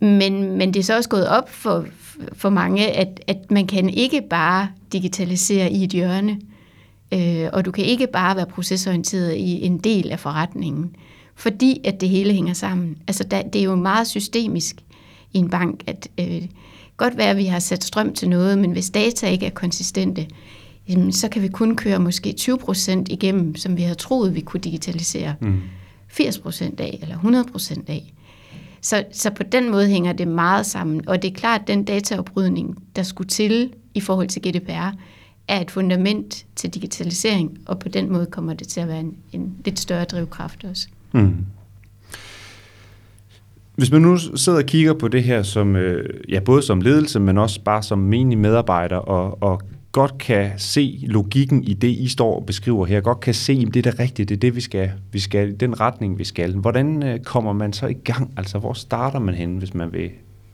men, 0.00 0.56
men 0.56 0.74
det 0.74 0.80
er 0.80 0.84
så 0.84 0.96
også 0.96 1.08
gået 1.08 1.28
op 1.28 1.50
for, 1.50 1.86
for 2.32 2.50
mange, 2.50 2.86
at, 2.86 3.20
at 3.26 3.50
man 3.50 3.66
kan 3.66 3.88
ikke 3.88 4.22
bare 4.30 4.68
digitalisere 4.92 5.72
i 5.72 5.84
et 5.84 5.90
hjørne, 5.90 6.40
øh, 7.14 7.48
og 7.52 7.64
du 7.64 7.70
kan 7.70 7.84
ikke 7.84 8.06
bare 8.06 8.36
være 8.36 8.46
procesorienteret 8.46 9.34
i 9.34 9.62
en 9.62 9.78
del 9.78 10.10
af 10.10 10.20
forretningen, 10.20 10.96
fordi 11.38 11.80
at 11.84 12.00
det 12.00 12.08
hele 12.08 12.32
hænger 12.32 12.52
sammen. 12.52 12.96
Altså 13.06 13.24
der, 13.24 13.42
det 13.42 13.58
er 13.58 13.64
jo 13.64 13.74
meget 13.74 14.06
systemisk 14.06 14.76
i 15.32 15.38
en 15.38 15.50
bank, 15.50 15.82
at 15.86 16.08
øh, 16.20 16.42
godt 16.96 17.16
være, 17.16 17.30
at 17.30 17.36
vi 17.36 17.44
har 17.44 17.58
sat 17.58 17.84
strøm 17.84 18.14
til 18.14 18.28
noget, 18.28 18.58
men 18.58 18.72
hvis 18.72 18.90
data 18.90 19.28
ikke 19.28 19.46
er 19.46 19.50
konsistente, 19.50 20.26
så 21.10 21.28
kan 21.32 21.42
vi 21.42 21.48
kun 21.48 21.76
køre 21.76 21.98
måske 21.98 22.32
20 22.32 22.58
procent 22.58 23.08
igennem, 23.08 23.56
som 23.56 23.76
vi 23.76 23.82
havde 23.82 23.94
troet, 23.94 24.34
vi 24.34 24.40
kunne 24.40 24.60
digitalisere 24.60 25.34
mm. 25.40 25.60
80 26.08 26.38
procent 26.38 26.80
af, 26.80 26.98
eller 27.02 27.14
100 27.14 27.44
procent 27.52 27.88
af. 27.88 28.12
Så, 28.80 29.04
så 29.12 29.30
på 29.30 29.42
den 29.42 29.70
måde 29.70 29.88
hænger 29.88 30.12
det 30.12 30.28
meget 30.28 30.66
sammen, 30.66 31.08
og 31.08 31.22
det 31.22 31.30
er 31.30 31.34
klart, 31.34 31.60
at 31.60 31.68
den 31.68 31.84
dataoprydning, 31.84 32.76
der 32.96 33.02
skulle 33.02 33.28
til 33.28 33.72
i 33.94 34.00
forhold 34.00 34.28
til 34.28 34.42
GDPR, 34.42 34.90
er 35.48 35.60
et 35.60 35.70
fundament 35.70 36.46
til 36.56 36.70
digitalisering, 36.70 37.58
og 37.66 37.78
på 37.78 37.88
den 37.88 38.12
måde 38.12 38.26
kommer 38.26 38.54
det 38.54 38.68
til 38.68 38.80
at 38.80 38.88
være 38.88 39.00
en, 39.00 39.16
en 39.32 39.54
lidt 39.64 39.78
større 39.78 40.04
drivkraft 40.04 40.64
også. 40.64 40.88
Mm. 41.12 41.46
Hvis 43.76 43.92
man 43.92 44.02
nu 44.02 44.18
sidder 44.18 44.58
og 44.58 44.64
kigger 44.64 44.94
på 44.94 45.08
det 45.08 45.22
her 45.22 45.42
som, 45.42 45.76
øh, 45.76 46.20
ja, 46.28 46.40
både 46.40 46.62
som 46.62 46.80
ledelse, 46.80 47.20
men 47.20 47.38
også 47.38 47.60
bare 47.60 47.82
som 47.82 47.98
menig 47.98 48.38
medarbejder, 48.38 48.96
og, 48.96 49.42
og 49.42 49.62
godt 49.92 50.18
kan 50.18 50.50
se 50.56 50.98
logikken 51.02 51.64
i 51.64 51.74
det, 51.74 51.88
I 51.88 52.08
står 52.08 52.36
og 52.36 52.46
beskriver 52.46 52.86
her, 52.86 53.00
godt 53.00 53.20
kan 53.20 53.34
se, 53.34 53.64
at 53.66 53.74
det 53.74 53.86
er 53.86 53.90
det 53.90 54.00
rigtige, 54.00 54.26
det 54.26 54.34
er 54.34 54.40
det, 54.40 54.56
vi 54.56 54.60
skal, 54.60 54.90
vi 55.12 55.18
skal 55.18 55.60
den 55.60 55.80
retning, 55.80 56.18
vi 56.18 56.24
skal. 56.24 56.54
Hvordan 56.54 57.02
øh, 57.02 57.20
kommer 57.20 57.52
man 57.52 57.72
så 57.72 57.86
i 57.86 57.92
gang? 57.92 58.32
Altså, 58.36 58.58
hvor 58.58 58.72
starter 58.72 59.18
man 59.18 59.34
hen, 59.34 59.56
hvis 59.58 59.74
man 59.74 59.92
vil 59.92 60.10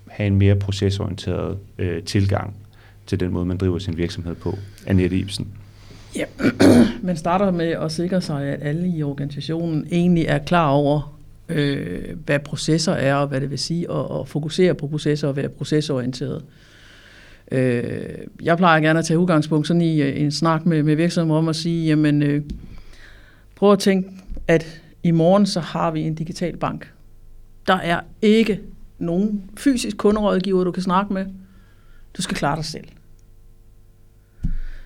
have 0.08 0.26
en 0.26 0.36
mere 0.36 0.56
procesorienteret 0.56 1.58
øh, 1.78 2.02
tilgang 2.02 2.56
til 3.06 3.20
den 3.20 3.32
måde, 3.32 3.44
man 3.44 3.56
driver 3.56 3.78
sin 3.78 3.96
virksomhed 3.96 4.34
på? 4.34 4.58
Annette 4.86 5.16
Ibsen. 5.16 5.48
Ja, 6.16 6.24
man 7.02 7.16
starter 7.16 7.50
med 7.50 7.66
at 7.66 7.92
sikre 7.92 8.20
sig, 8.20 8.42
at 8.42 8.58
alle 8.62 8.88
i 8.88 9.02
organisationen 9.02 9.86
egentlig 9.90 10.24
er 10.24 10.38
klar 10.38 10.68
over, 10.68 11.20
øh, 11.48 12.16
hvad 12.24 12.38
processer 12.38 12.92
er, 12.92 13.14
og 13.14 13.26
hvad 13.26 13.40
det 13.40 13.50
vil 13.50 13.58
sige 13.58 13.90
at, 13.90 14.20
at 14.20 14.28
fokusere 14.28 14.74
på 14.74 14.86
processer 14.86 15.28
og 15.28 15.36
være 15.36 15.48
procesorienteret. 15.48 16.44
Øh, 17.52 17.92
jeg 18.42 18.56
plejer 18.56 18.80
gerne 18.80 18.98
at 18.98 19.04
tage 19.04 19.18
udgangspunkt 19.18 19.66
sådan 19.66 19.82
i 19.82 20.02
øh, 20.02 20.20
en 20.20 20.32
snak 20.32 20.66
med, 20.66 20.82
med 20.82 20.96
virksomheden 20.96 21.38
om 21.38 21.48
at 21.48 21.56
sige, 21.56 21.86
jamen 21.86 22.22
øh, 22.22 22.42
prøv 23.56 23.72
at 23.72 23.78
tænke, 23.78 24.10
at 24.48 24.80
i 25.02 25.10
morgen 25.10 25.46
så 25.46 25.60
har 25.60 25.90
vi 25.90 26.00
en 26.00 26.14
digital 26.14 26.56
bank. 26.56 26.92
Der 27.66 27.74
er 27.74 28.00
ikke 28.22 28.60
nogen 28.98 29.50
fysisk 29.56 29.96
kunderådgiver, 29.96 30.64
du 30.64 30.70
kan 30.70 30.82
snakke 30.82 31.12
med. 31.12 31.26
Du 32.16 32.22
skal 32.22 32.36
klare 32.36 32.56
dig 32.56 32.64
selv. 32.64 32.84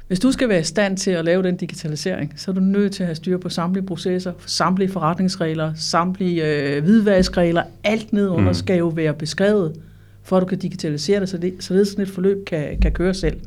Hvis 0.09 0.21
du 0.21 0.33
skal 0.33 0.49
være 0.49 0.61
i 0.61 0.65
stand 0.65 0.97
til 0.97 1.11
at 1.11 1.25
lave 1.25 1.43
den 1.43 1.57
digitalisering, 1.57 2.33
så 2.37 2.51
er 2.51 2.55
du 2.55 2.61
nødt 2.61 2.93
til 2.93 3.03
at 3.03 3.07
have 3.07 3.15
styr 3.15 3.39
på 3.39 3.49
samtlige 3.49 3.87
processer, 3.87 4.33
samtlige 4.47 4.89
forretningsregler, 4.93 5.73
samtlige 5.75 6.45
øh, 6.47 6.83
hvidvaskregler, 6.83 7.63
alt 7.85 8.13
nedunder 8.13 8.51
mm. 8.51 8.55
skal 8.55 8.79
jo 8.79 8.89
være 8.89 9.15
beskrevet, 9.15 9.81
for 10.23 10.37
at 10.37 10.41
du 10.41 10.47
kan 10.47 10.59
digitalisere 10.59 11.21
det, 11.21 11.29
så 11.29 11.39
det, 11.39 11.55
så 11.61 11.75
det 11.75 11.89
sådan 11.89 12.03
et 12.03 12.09
forløb 12.09 12.45
kan, 12.47 12.81
kan 12.81 12.93
køre 12.93 13.15
selv. 13.15 13.41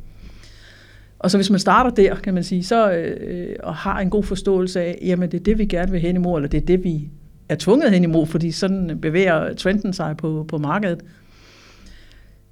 Og 1.19 1.32
så 1.32 1.38
hvis 1.38 1.50
man 1.50 1.60
starter 1.60 1.89
der, 1.89 2.15
kan 2.15 2.34
man 2.34 2.43
sige, 2.43 2.63
så 2.63 2.91
øh, 2.91 3.56
og 3.63 3.76
har 3.76 4.00
en 4.00 4.10
god 4.10 4.24
forståelse 4.24 4.82
af, 4.82 5.00
jamen 5.02 5.32
det 5.32 5.39
er 5.39 5.43
det, 5.43 5.58
vi 5.58 5.65
gerne 5.65 5.91
vil 5.91 6.02
hen 6.02 6.15
imod, 6.15 6.38
eller 6.38 6.50
det 6.50 6.62
er 6.62 6.65
det, 6.65 6.84
vi 6.84 7.10
er 7.50 7.56
tvunget 7.56 7.91
hen 7.91 8.04
imod, 8.04 8.26
fordi 8.28 8.52
sådan 8.52 9.00
bevæger 9.02 9.54
trenden 9.54 9.93
sig 9.93 10.17
på, 10.17 10.45
på 10.47 10.58
markedet, 10.58 11.00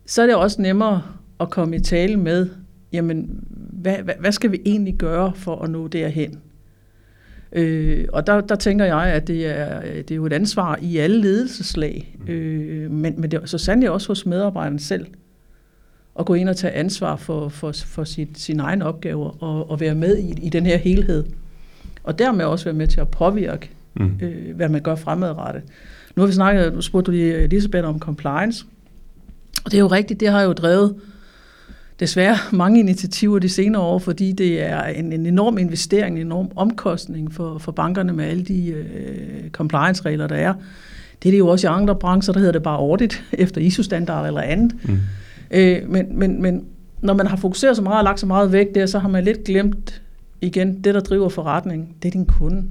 så 0.06 0.22
er 0.22 0.26
det 0.26 0.36
også 0.36 0.62
nemmere 0.62 1.02
at 1.40 1.50
komme 1.50 1.76
i 1.76 1.80
tale 1.80 2.18
med, 2.18 2.50
jamen 2.94 3.44
hvad, 3.72 3.98
hvad, 3.98 4.14
hvad 4.20 4.32
skal 4.32 4.52
vi 4.52 4.62
egentlig 4.66 4.96
gøre 4.96 5.34
for 5.36 5.62
at 5.62 5.70
nå 5.70 5.88
derhen? 5.88 6.40
Øh, 7.52 8.06
og 8.14 8.28
der, 8.28 8.42
der 8.42 8.56
tænker 8.56 8.86
jeg, 8.86 9.02
at 9.02 9.28
det 9.28 9.46
er, 9.46 9.82
det 9.82 10.12
er 10.12 10.16
jo 10.16 10.26
et 10.26 10.34
ansvar 10.34 10.80
i 10.82 10.98
alle 10.98 11.22
ledelseslag, 11.22 12.18
mm. 12.20 12.34
øh, 12.34 12.92
men, 12.92 13.22
men 13.22 13.32
det 13.32 13.42
er 13.42 13.46
så 13.46 13.58
sandelig 13.58 13.92
også 13.92 14.08
hos 14.08 14.26
medarbejderen 14.26 14.80
selv, 14.80 15.06
at 16.20 16.26
gå 16.26 16.34
ind 16.34 16.50
og 16.50 16.58
tage 16.58 16.74
ansvar 16.74 17.16
for, 17.16 17.50
for, 17.50 17.72
for 17.72 18.04
sit, 18.04 18.30
sine 18.40 18.64
egne 18.64 18.86
opgaver 18.86 19.44
og, 19.44 19.70
og 19.70 19.80
være 19.80 19.96
med 19.96 20.18
i, 20.18 20.46
i 20.46 20.50
den 20.50 20.66
her 20.66 20.78
helhed. 20.78 21.24
Og 22.04 22.20
dermed 22.20 22.46
også 22.46 22.66
være 22.66 22.74
med 22.74 22.88
til 22.88 23.02
at 23.02 23.08
påvirke, 23.08 23.70
mm. 23.94 24.20
øh, 24.22 24.56
hvad 24.56 24.70
man 24.70 24.82
gør 24.82 24.96
fremadrettet. 24.96 25.64
Nu 26.16 26.22
har 26.22 26.28
vi 26.28 26.34
snakket, 26.34 26.74
du 26.74 26.82
spurgte 26.82 27.12
lige 27.12 27.34
Elisabeth 27.34 27.88
om 27.88 28.00
compliance, 28.00 28.66
og 29.66 29.72
det 29.72 29.78
er 29.78 29.82
jo 29.82 29.88
rigtigt, 29.88 30.20
det 30.20 30.28
har 30.28 30.42
jo 30.42 30.54
drevet 30.54 30.96
desværre 32.00 32.38
mange 32.52 32.80
initiativer 32.80 33.40
de 33.40 33.50
senere 33.50 33.82
år, 33.82 34.00
fordi 34.00 34.32
det 34.32 34.62
er 34.62 34.84
en, 34.84 35.14
en 35.14 35.26
enorm 35.26 35.58
investering, 35.58 36.16
en 36.16 36.26
enorm 36.26 36.52
omkostning 36.56 37.34
for, 37.34 37.58
for 37.58 37.72
bankerne 37.72 38.14
med 38.14 38.26
alle 38.26 38.44
de 38.44 38.68
øh, 38.68 39.50
compliance-regler, 39.52 40.28
der 40.28 40.36
er. 40.36 40.54
Det 41.24 41.30
er 41.30 41.32
det 41.32 41.40
jo 41.40 41.48
også 41.48 41.68
i 41.68 41.70
andre 41.70 41.96
brancher, 41.96 42.34
der 42.34 42.40
hedder 42.40 42.54
det 42.54 42.64
bare 42.64 42.78
audit 42.78 43.24
efter 43.34 43.62
ISO-standard 43.62 44.28
eller 44.28 44.42
andet. 44.42 44.76
Mm. 44.84 45.00
Øh, 45.52 45.90
men, 45.90 46.20
men, 46.20 46.42
men 46.42 46.66
når 47.02 47.14
man 47.14 47.28
har 47.28 47.38
fokuseret 47.38 47.76
så 47.76 47.82
meget 47.82 47.98
og 47.98 48.04
lagt 48.04 48.20
så 48.20 48.26
meget 48.26 48.52
væk 48.52 48.68
der, 48.76 48.86
så 48.86 49.00
har 49.00 49.10
man 49.10 49.24
lidt 49.24 49.44
glemt 49.44 50.02
igen, 50.42 50.84
det 50.84 50.94
der 50.94 51.00
driver 51.00 51.30
forretningen, 51.30 51.90
det 52.02 52.08
er 52.08 52.12
din 52.12 52.26
kunde. 52.26 52.64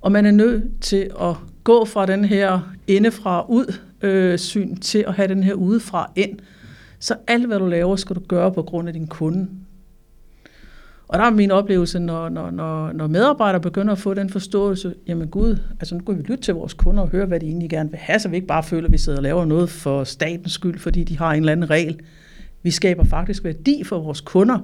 Og 0.00 0.12
man 0.12 0.26
er 0.26 0.30
nødt 0.30 0.80
til 0.80 1.10
at 1.20 1.34
gå 1.64 1.84
fra 1.84 2.06
den 2.06 2.24
her 2.24 2.74
indefra 2.86 3.46
ud 3.48 3.74
øh, 4.02 4.38
syn 4.38 4.76
til 4.76 5.04
at 5.08 5.14
have 5.14 5.28
den 5.28 5.42
her 5.42 5.54
udefra 5.54 6.10
ind. 6.16 6.38
Så 7.04 7.16
alt, 7.26 7.46
hvad 7.46 7.58
du 7.58 7.66
laver, 7.66 7.96
skal 7.96 8.16
du 8.16 8.20
gøre 8.20 8.52
på 8.52 8.62
grund 8.62 8.88
af 8.88 8.94
din 8.94 9.06
kunde. 9.06 9.48
Og 11.08 11.18
der 11.18 11.24
er 11.24 11.30
min 11.30 11.50
oplevelse, 11.50 11.98
når, 11.98 12.28
når, 12.28 12.50
når, 12.50 12.92
når 12.92 13.06
medarbejdere 13.06 13.60
begynder 13.60 13.92
at 13.92 13.98
få 13.98 14.14
den 14.14 14.30
forståelse, 14.30 14.94
jamen 15.06 15.28
gud, 15.28 15.58
altså 15.80 15.94
nu 15.94 16.04
kan 16.04 16.18
vi 16.18 16.22
lytte 16.22 16.44
til 16.44 16.54
vores 16.54 16.74
kunder 16.74 17.02
og 17.02 17.08
høre, 17.08 17.26
hvad 17.26 17.40
de 17.40 17.46
egentlig 17.46 17.70
gerne 17.70 17.90
vil 17.90 17.98
have, 17.98 18.18
så 18.18 18.28
vi 18.28 18.36
ikke 18.36 18.46
bare 18.46 18.62
føler, 18.62 18.86
at 18.86 18.92
vi 18.92 18.98
sidder 18.98 19.18
og 19.18 19.22
laver 19.22 19.44
noget 19.44 19.70
for 19.70 20.04
statens 20.04 20.52
skyld, 20.52 20.78
fordi 20.78 21.04
de 21.04 21.18
har 21.18 21.32
en 21.32 21.40
eller 21.40 21.52
anden 21.52 21.70
regel. 21.70 22.00
Vi 22.62 22.70
skaber 22.70 23.04
faktisk 23.04 23.44
værdi 23.44 23.84
for 23.84 23.98
vores 23.98 24.20
kunder, 24.20 24.58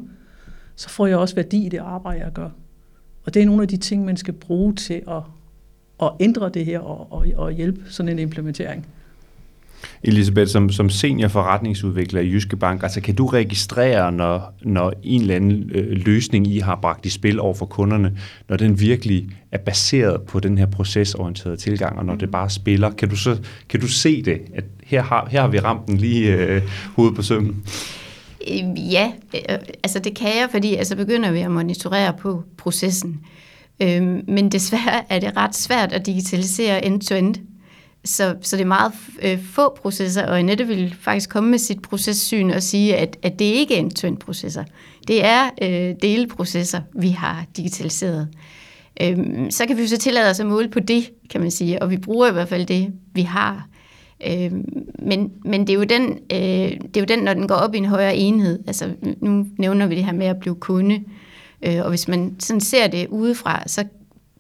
så 0.76 0.88
får 0.88 1.07
jeg 1.07 1.18
også 1.18 1.35
værdi 1.35 1.66
i 1.66 1.68
det 1.68 1.79
arbejde, 1.79 2.24
jeg 2.24 2.33
gør. 2.33 2.50
Og 3.24 3.35
det 3.35 3.42
er 3.42 3.46
nogle 3.46 3.62
af 3.62 3.68
de 3.68 3.76
ting, 3.76 4.05
man 4.05 4.16
skal 4.16 4.35
bruge 4.35 4.74
til 4.74 5.03
at, 5.09 5.22
at 6.03 6.11
ændre 6.20 6.48
det 6.48 6.64
her 6.64 6.79
og, 6.79 7.12
og, 7.12 7.26
og 7.37 7.53
hjælpe 7.53 7.81
sådan 7.90 8.12
en 8.12 8.18
implementering. 8.18 8.87
Elisabeth, 10.03 10.51
som, 10.51 10.71
som 10.71 10.90
senior 10.90 11.29
forretningsudvikler 11.29 12.21
i 12.21 12.33
Jyske 12.33 12.57
Bank, 12.57 12.83
altså 12.83 13.01
kan 13.01 13.14
du 13.14 13.27
registrere, 13.27 14.12
når, 14.12 14.55
når 14.62 14.93
en 15.03 15.21
eller 15.21 15.37
anden 15.37 15.71
øh, 15.75 15.90
løsning, 15.90 16.47
I 16.47 16.59
har 16.59 16.79
bragt 16.83 17.07
i 17.07 17.11
spil 17.11 17.40
over 17.40 17.55
for 17.55 17.66
kunderne, 17.66 18.19
når 18.49 18.57
den 18.57 18.81
virkelig 18.81 19.29
er 19.53 19.59
baseret 19.59 20.23
på 20.23 20.40
den 20.40 20.59
her 20.59 20.66
procesorienterede 20.66 21.57
tilgang, 21.57 21.99
og 21.99 22.05
når 22.05 22.14
det 22.14 22.31
bare 22.31 22.51
spiller, 22.51 22.90
kan 22.90 23.09
du, 23.09 23.16
så, 23.16 23.38
kan 23.69 23.81
du 23.81 23.88
se 23.88 24.23
det, 24.23 24.40
at 24.55 24.64
her 24.85 25.03
har, 25.03 25.29
her 25.31 25.40
har 25.40 25.49
vi 25.49 25.59
ramt 25.59 25.87
den 25.87 25.97
lige 25.97 26.37
øh, 26.37 26.62
hovedet 26.97 27.16
på 27.16 27.23
sømmen? 27.23 27.64
Øh, 28.51 28.93
ja, 28.93 29.12
øh, 29.35 29.59
altså 29.83 29.99
det 29.99 30.16
kan 30.16 30.29
jeg, 30.29 30.49
fordi 30.51 30.75
altså 30.75 30.97
begynder 30.97 31.33
vi 31.33 31.40
at 31.40 31.51
monitorere 31.51 32.14
på 32.21 32.43
processen. 32.59 33.21
Øh, 33.83 34.03
men 34.29 34.53
desværre 34.53 35.12
er 35.12 35.19
det 35.19 35.37
ret 35.37 35.57
svært 35.57 35.93
at 35.93 36.07
digitalisere 36.07 36.85
end-to-end. 36.85 37.35
Så, 38.05 38.37
så 38.41 38.57
det 38.57 38.63
er 38.63 38.67
meget 38.67 38.93
øh, 39.23 39.43
få 39.43 39.75
processer, 39.83 40.27
og 40.27 40.39
Annette 40.39 40.67
vil 40.67 40.97
faktisk 41.01 41.31
komme 41.31 41.51
med 41.51 41.59
sit 41.59 41.83
processyn 41.83 42.51
og 42.51 42.63
sige, 42.63 42.97
at, 42.97 43.17
at 43.23 43.39
det 43.39 43.45
ikke 43.45 43.75
er 43.75 43.79
en 43.79 43.91
tynd 43.91 44.17
processer. 44.17 44.65
Det 45.09 45.25
er 45.25 45.51
øh, 45.63 45.95
delprocesser, 46.03 46.81
vi 46.95 47.09
har 47.09 47.45
digitaliseret. 47.57 48.29
Øh, 49.03 49.19
så 49.51 49.67
kan 49.67 49.77
vi 49.77 49.83
jo 49.83 49.89
så 49.89 49.99
tillade 49.99 50.31
os 50.31 50.41
at 50.41 50.47
måle 50.47 50.69
på 50.69 50.81
det, 50.81 51.11
kan 51.31 51.41
man 51.41 51.51
sige, 51.51 51.83
og 51.83 51.91
vi 51.91 51.97
bruger 51.97 52.29
i 52.29 52.33
hvert 52.33 52.49
fald 52.49 52.67
det, 52.67 52.93
vi 53.15 53.23
har. 53.23 53.69
Øh, 54.27 54.53
men, 54.99 55.33
men 55.45 55.61
det 55.61 55.71
er, 55.71 55.75
jo 55.75 55.85
den, 55.85 56.19
øh, 56.33 56.81
det 56.81 56.97
er 56.97 57.01
jo 57.01 57.05
den, 57.05 57.19
når 57.19 57.35
den 57.35 57.49
går 57.49 57.55
op 57.55 57.75
i 57.75 57.79
en 57.79 57.85
højere 57.85 58.17
enhed. 58.17 58.59
Altså, 58.67 58.91
nu 59.21 59.47
nævner 59.59 59.87
vi 59.87 59.97
det 59.97 60.05
her 60.05 60.13
med 60.13 60.27
at 60.27 60.41
blive 60.41 60.55
kunde. 60.55 61.05
Øh, 61.63 61.79
og 61.83 61.89
hvis 61.89 62.09
man 62.09 62.37
sådan 62.39 62.61
ser 62.61 62.87
det 62.87 63.07
udefra, 63.09 63.63
så 63.67 63.85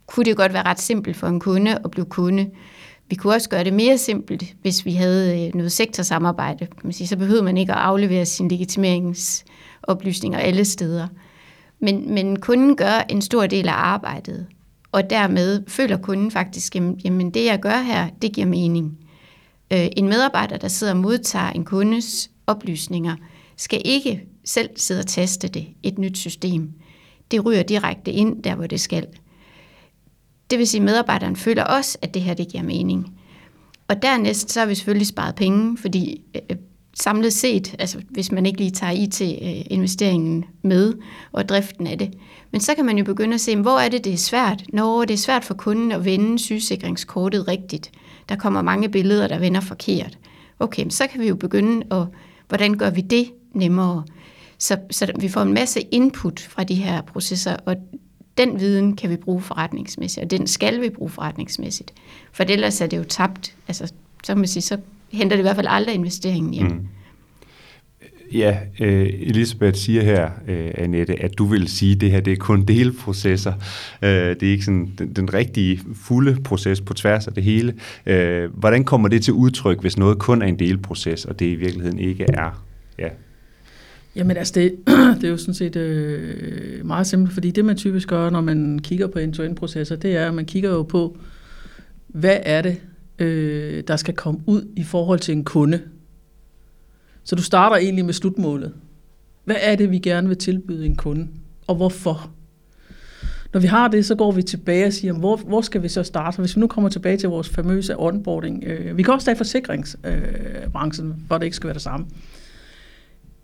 kunne 0.06 0.24
det 0.24 0.36
godt 0.36 0.52
være 0.52 0.66
ret 0.66 0.80
simpelt 0.80 1.16
for 1.16 1.26
en 1.26 1.40
kunde 1.40 1.78
at 1.84 1.90
blive 1.90 2.06
kunde. 2.06 2.50
Vi 3.10 3.16
kunne 3.16 3.34
også 3.34 3.48
gøre 3.48 3.64
det 3.64 3.72
mere 3.72 3.98
simpelt, 3.98 4.54
hvis 4.62 4.84
vi 4.84 4.92
havde 4.92 5.46
øh, 5.46 5.54
noget 5.54 5.72
sektorsamarbejde. 5.72 6.66
Man 6.84 6.92
siger, 6.92 7.08
Så 7.08 7.16
behøvede 7.16 7.42
man 7.42 7.56
ikke 7.56 7.72
at 7.72 7.78
aflevere 7.78 8.26
sine 8.26 8.48
legitimeringsoplysninger 8.48 10.38
alle 10.38 10.64
steder. 10.64 11.08
Men, 11.80 12.14
men 12.14 12.40
kunden 12.40 12.76
gør 12.76 13.04
en 13.08 13.22
stor 13.22 13.46
del 13.46 13.68
af 13.68 13.72
arbejdet, 13.72 14.46
og 14.92 15.10
dermed 15.10 15.62
føler 15.68 15.96
kunden 15.96 16.30
faktisk, 16.30 16.76
jamen 16.76 17.30
det 17.30 17.44
jeg 17.44 17.60
gør 17.60 17.80
her, 17.82 18.08
det 18.22 18.32
giver 18.32 18.46
mening. 18.46 18.98
Øh, 19.72 19.86
en 19.96 20.08
medarbejder, 20.08 20.56
der 20.56 20.68
sidder 20.68 20.92
og 20.92 20.98
modtager 20.98 21.50
en 21.50 21.64
kundes 21.64 22.30
oplysninger, 22.46 23.16
skal 23.56 23.82
ikke 23.84 24.22
selv 24.44 24.70
sidde 24.76 25.00
og 25.00 25.06
teste 25.06 25.48
det, 25.48 25.66
et 25.82 25.98
nyt 25.98 26.18
system. 26.18 26.72
Det 27.30 27.44
ryger 27.44 27.62
direkte 27.62 28.12
ind 28.12 28.42
der, 28.42 28.54
hvor 28.54 28.66
det 28.66 28.80
skal. 28.80 29.06
Det 30.50 30.58
vil 30.58 30.66
sige, 30.66 30.80
at 30.80 30.84
medarbejderen 30.84 31.36
føler 31.36 31.64
også, 31.64 31.98
at 32.02 32.14
det 32.14 32.22
her 32.22 32.34
det 32.34 32.48
giver 32.48 32.62
mening. 32.62 33.14
Og 33.88 34.02
dernæst 34.02 34.50
så 34.50 34.60
har 34.60 34.66
vi 34.66 34.74
selvfølgelig 34.74 35.06
sparet 35.06 35.34
penge, 35.34 35.78
fordi 35.78 36.20
øh, 36.34 36.56
samlet 36.94 37.32
set, 37.32 37.74
altså 37.78 38.00
hvis 38.10 38.32
man 38.32 38.46
ikke 38.46 38.58
lige 38.58 38.70
tager 38.70 38.92
IT-investeringen 38.92 40.38
øh, 40.42 40.48
med 40.62 40.94
og 41.32 41.48
driften 41.48 41.86
af 41.86 41.98
det, 41.98 42.14
men 42.50 42.60
så 42.60 42.74
kan 42.74 42.84
man 42.84 42.98
jo 42.98 43.04
begynde 43.04 43.34
at 43.34 43.40
se, 43.40 43.56
hvor 43.56 43.78
er 43.78 43.88
det, 43.88 44.04
det 44.04 44.12
er 44.12 44.16
svært? 44.16 44.62
Når 44.72 45.04
det 45.04 45.14
er 45.14 45.18
svært 45.18 45.44
for 45.44 45.54
kunden 45.54 45.92
at 45.92 46.04
vende 46.04 46.38
sygesikringskortet 46.38 47.48
rigtigt. 47.48 47.90
Der 48.28 48.36
kommer 48.36 48.62
mange 48.62 48.88
billeder, 48.88 49.28
der 49.28 49.38
vender 49.38 49.60
forkert. 49.60 50.18
Okay, 50.58 50.86
så 50.88 51.06
kan 51.06 51.20
vi 51.20 51.28
jo 51.28 51.36
begynde 51.36 51.86
at, 51.90 52.06
hvordan 52.48 52.74
gør 52.74 52.90
vi 52.90 53.00
det 53.00 53.32
nemmere? 53.54 54.04
Så, 54.58 54.76
så 54.90 55.12
vi 55.18 55.28
får 55.28 55.42
en 55.42 55.54
masse 55.54 55.80
input 55.80 56.40
fra 56.40 56.64
de 56.64 56.74
her 56.74 57.02
processer, 57.02 57.56
og 57.66 57.76
den 58.40 58.60
viden 58.60 58.96
kan 58.96 59.10
vi 59.10 59.16
bruge 59.16 59.40
forretningsmæssigt, 59.40 60.24
og 60.24 60.30
den 60.30 60.46
skal 60.46 60.80
vi 60.80 60.90
bruge 60.90 61.10
forretningsmæssigt. 61.10 61.92
For 62.32 62.44
ellers 62.48 62.80
er 62.80 62.86
det 62.86 62.96
jo 62.96 63.04
tabt. 63.04 63.54
Altså, 63.68 63.86
så 64.24 64.32
kan 64.32 64.38
man 64.38 64.48
sige, 64.48 64.62
så 64.62 64.78
henter 65.12 65.36
det 65.36 65.40
i 65.40 65.42
hvert 65.42 65.56
fald 65.56 65.66
aldrig 65.70 65.94
investeringen 65.94 66.54
hjem. 66.54 66.66
Mm. 66.66 66.86
Ja, 68.32 68.58
øh, 68.80 69.06
Elisabeth 69.06 69.76
siger 69.76 70.02
her, 70.02 70.30
øh, 70.48 70.70
Annette, 70.74 71.22
at 71.22 71.38
du 71.38 71.44
vil 71.44 71.68
sige, 71.68 71.92
at 71.94 72.00
det 72.00 72.10
her 72.10 72.20
det 72.20 72.32
er 72.32 72.36
kun 72.36 72.62
delprocesser. 72.62 73.52
Øh, 74.02 74.10
det 74.10 74.42
er 74.42 74.50
ikke 74.50 74.64
sådan 74.64 74.92
den, 74.98 75.12
den 75.12 75.34
rigtige 75.34 75.80
fulde 75.94 76.36
proces 76.44 76.80
på 76.80 76.94
tværs 76.94 77.26
af 77.26 77.32
det 77.32 77.42
hele. 77.42 77.74
Øh, 78.06 78.54
hvordan 78.54 78.84
kommer 78.84 79.08
det 79.08 79.22
til 79.22 79.32
udtryk, 79.32 79.80
hvis 79.80 79.98
noget 79.98 80.18
kun 80.18 80.42
er 80.42 80.46
en 80.46 80.58
delproces, 80.58 81.24
og 81.24 81.38
det 81.38 81.46
i 81.46 81.54
virkeligheden 81.54 81.98
ikke 81.98 82.24
er 82.28 82.64
ja, 82.98 83.08
Jamen 84.16 84.36
altså, 84.36 84.52
det, 84.54 84.76
det 85.20 85.24
er 85.24 85.28
jo 85.28 85.36
sådan 85.36 85.54
set 85.54 85.76
øh, 85.76 86.86
meget 86.86 87.06
simpelt, 87.06 87.32
fordi 87.32 87.50
det 87.50 87.64
man 87.64 87.76
typisk 87.76 88.08
gør, 88.08 88.30
når 88.30 88.40
man 88.40 88.78
kigger 88.78 89.06
på 89.06 89.18
end-to-end-processer, 89.18 89.96
det 89.96 90.16
er, 90.16 90.28
at 90.28 90.34
man 90.34 90.44
kigger 90.44 90.70
jo 90.70 90.82
på, 90.82 91.16
hvad 92.06 92.38
er 92.42 92.62
det, 92.62 92.80
øh, 93.18 93.82
der 93.88 93.96
skal 93.96 94.14
komme 94.14 94.40
ud 94.46 94.68
i 94.76 94.84
forhold 94.84 95.18
til 95.18 95.32
en 95.32 95.44
kunde. 95.44 95.80
Så 97.24 97.36
du 97.36 97.42
starter 97.42 97.76
egentlig 97.76 98.04
med 98.04 98.14
slutmålet. 98.14 98.72
Hvad 99.44 99.56
er 99.60 99.76
det, 99.76 99.90
vi 99.90 99.98
gerne 99.98 100.28
vil 100.28 100.36
tilbyde 100.36 100.86
en 100.86 100.96
kunde, 100.96 101.28
og 101.66 101.74
hvorfor? 101.74 102.30
Når 103.52 103.60
vi 103.60 103.66
har 103.66 103.88
det, 103.88 104.06
så 104.06 104.14
går 104.14 104.32
vi 104.32 104.42
tilbage 104.42 104.86
og 104.86 104.92
siger, 104.92 105.12
hvor, 105.12 105.36
hvor 105.36 105.60
skal 105.60 105.82
vi 105.82 105.88
så 105.88 106.02
starte? 106.02 106.38
Hvis 106.38 106.56
vi 106.56 106.60
nu 106.60 106.66
kommer 106.66 106.90
tilbage 106.90 107.16
til 107.16 107.28
vores 107.28 107.48
famøse 107.48 107.98
onboarding. 107.98 108.64
Øh, 108.64 108.96
vi 108.96 109.02
kan 109.02 109.14
også 109.14 109.24
tage 109.24 109.36
forsikringsbranchen, 109.36 111.08
øh, 111.08 111.14
hvor 111.26 111.38
det 111.38 111.44
ikke 111.44 111.56
skal 111.56 111.66
være 111.66 111.74
det 111.74 111.82
samme. 111.82 112.06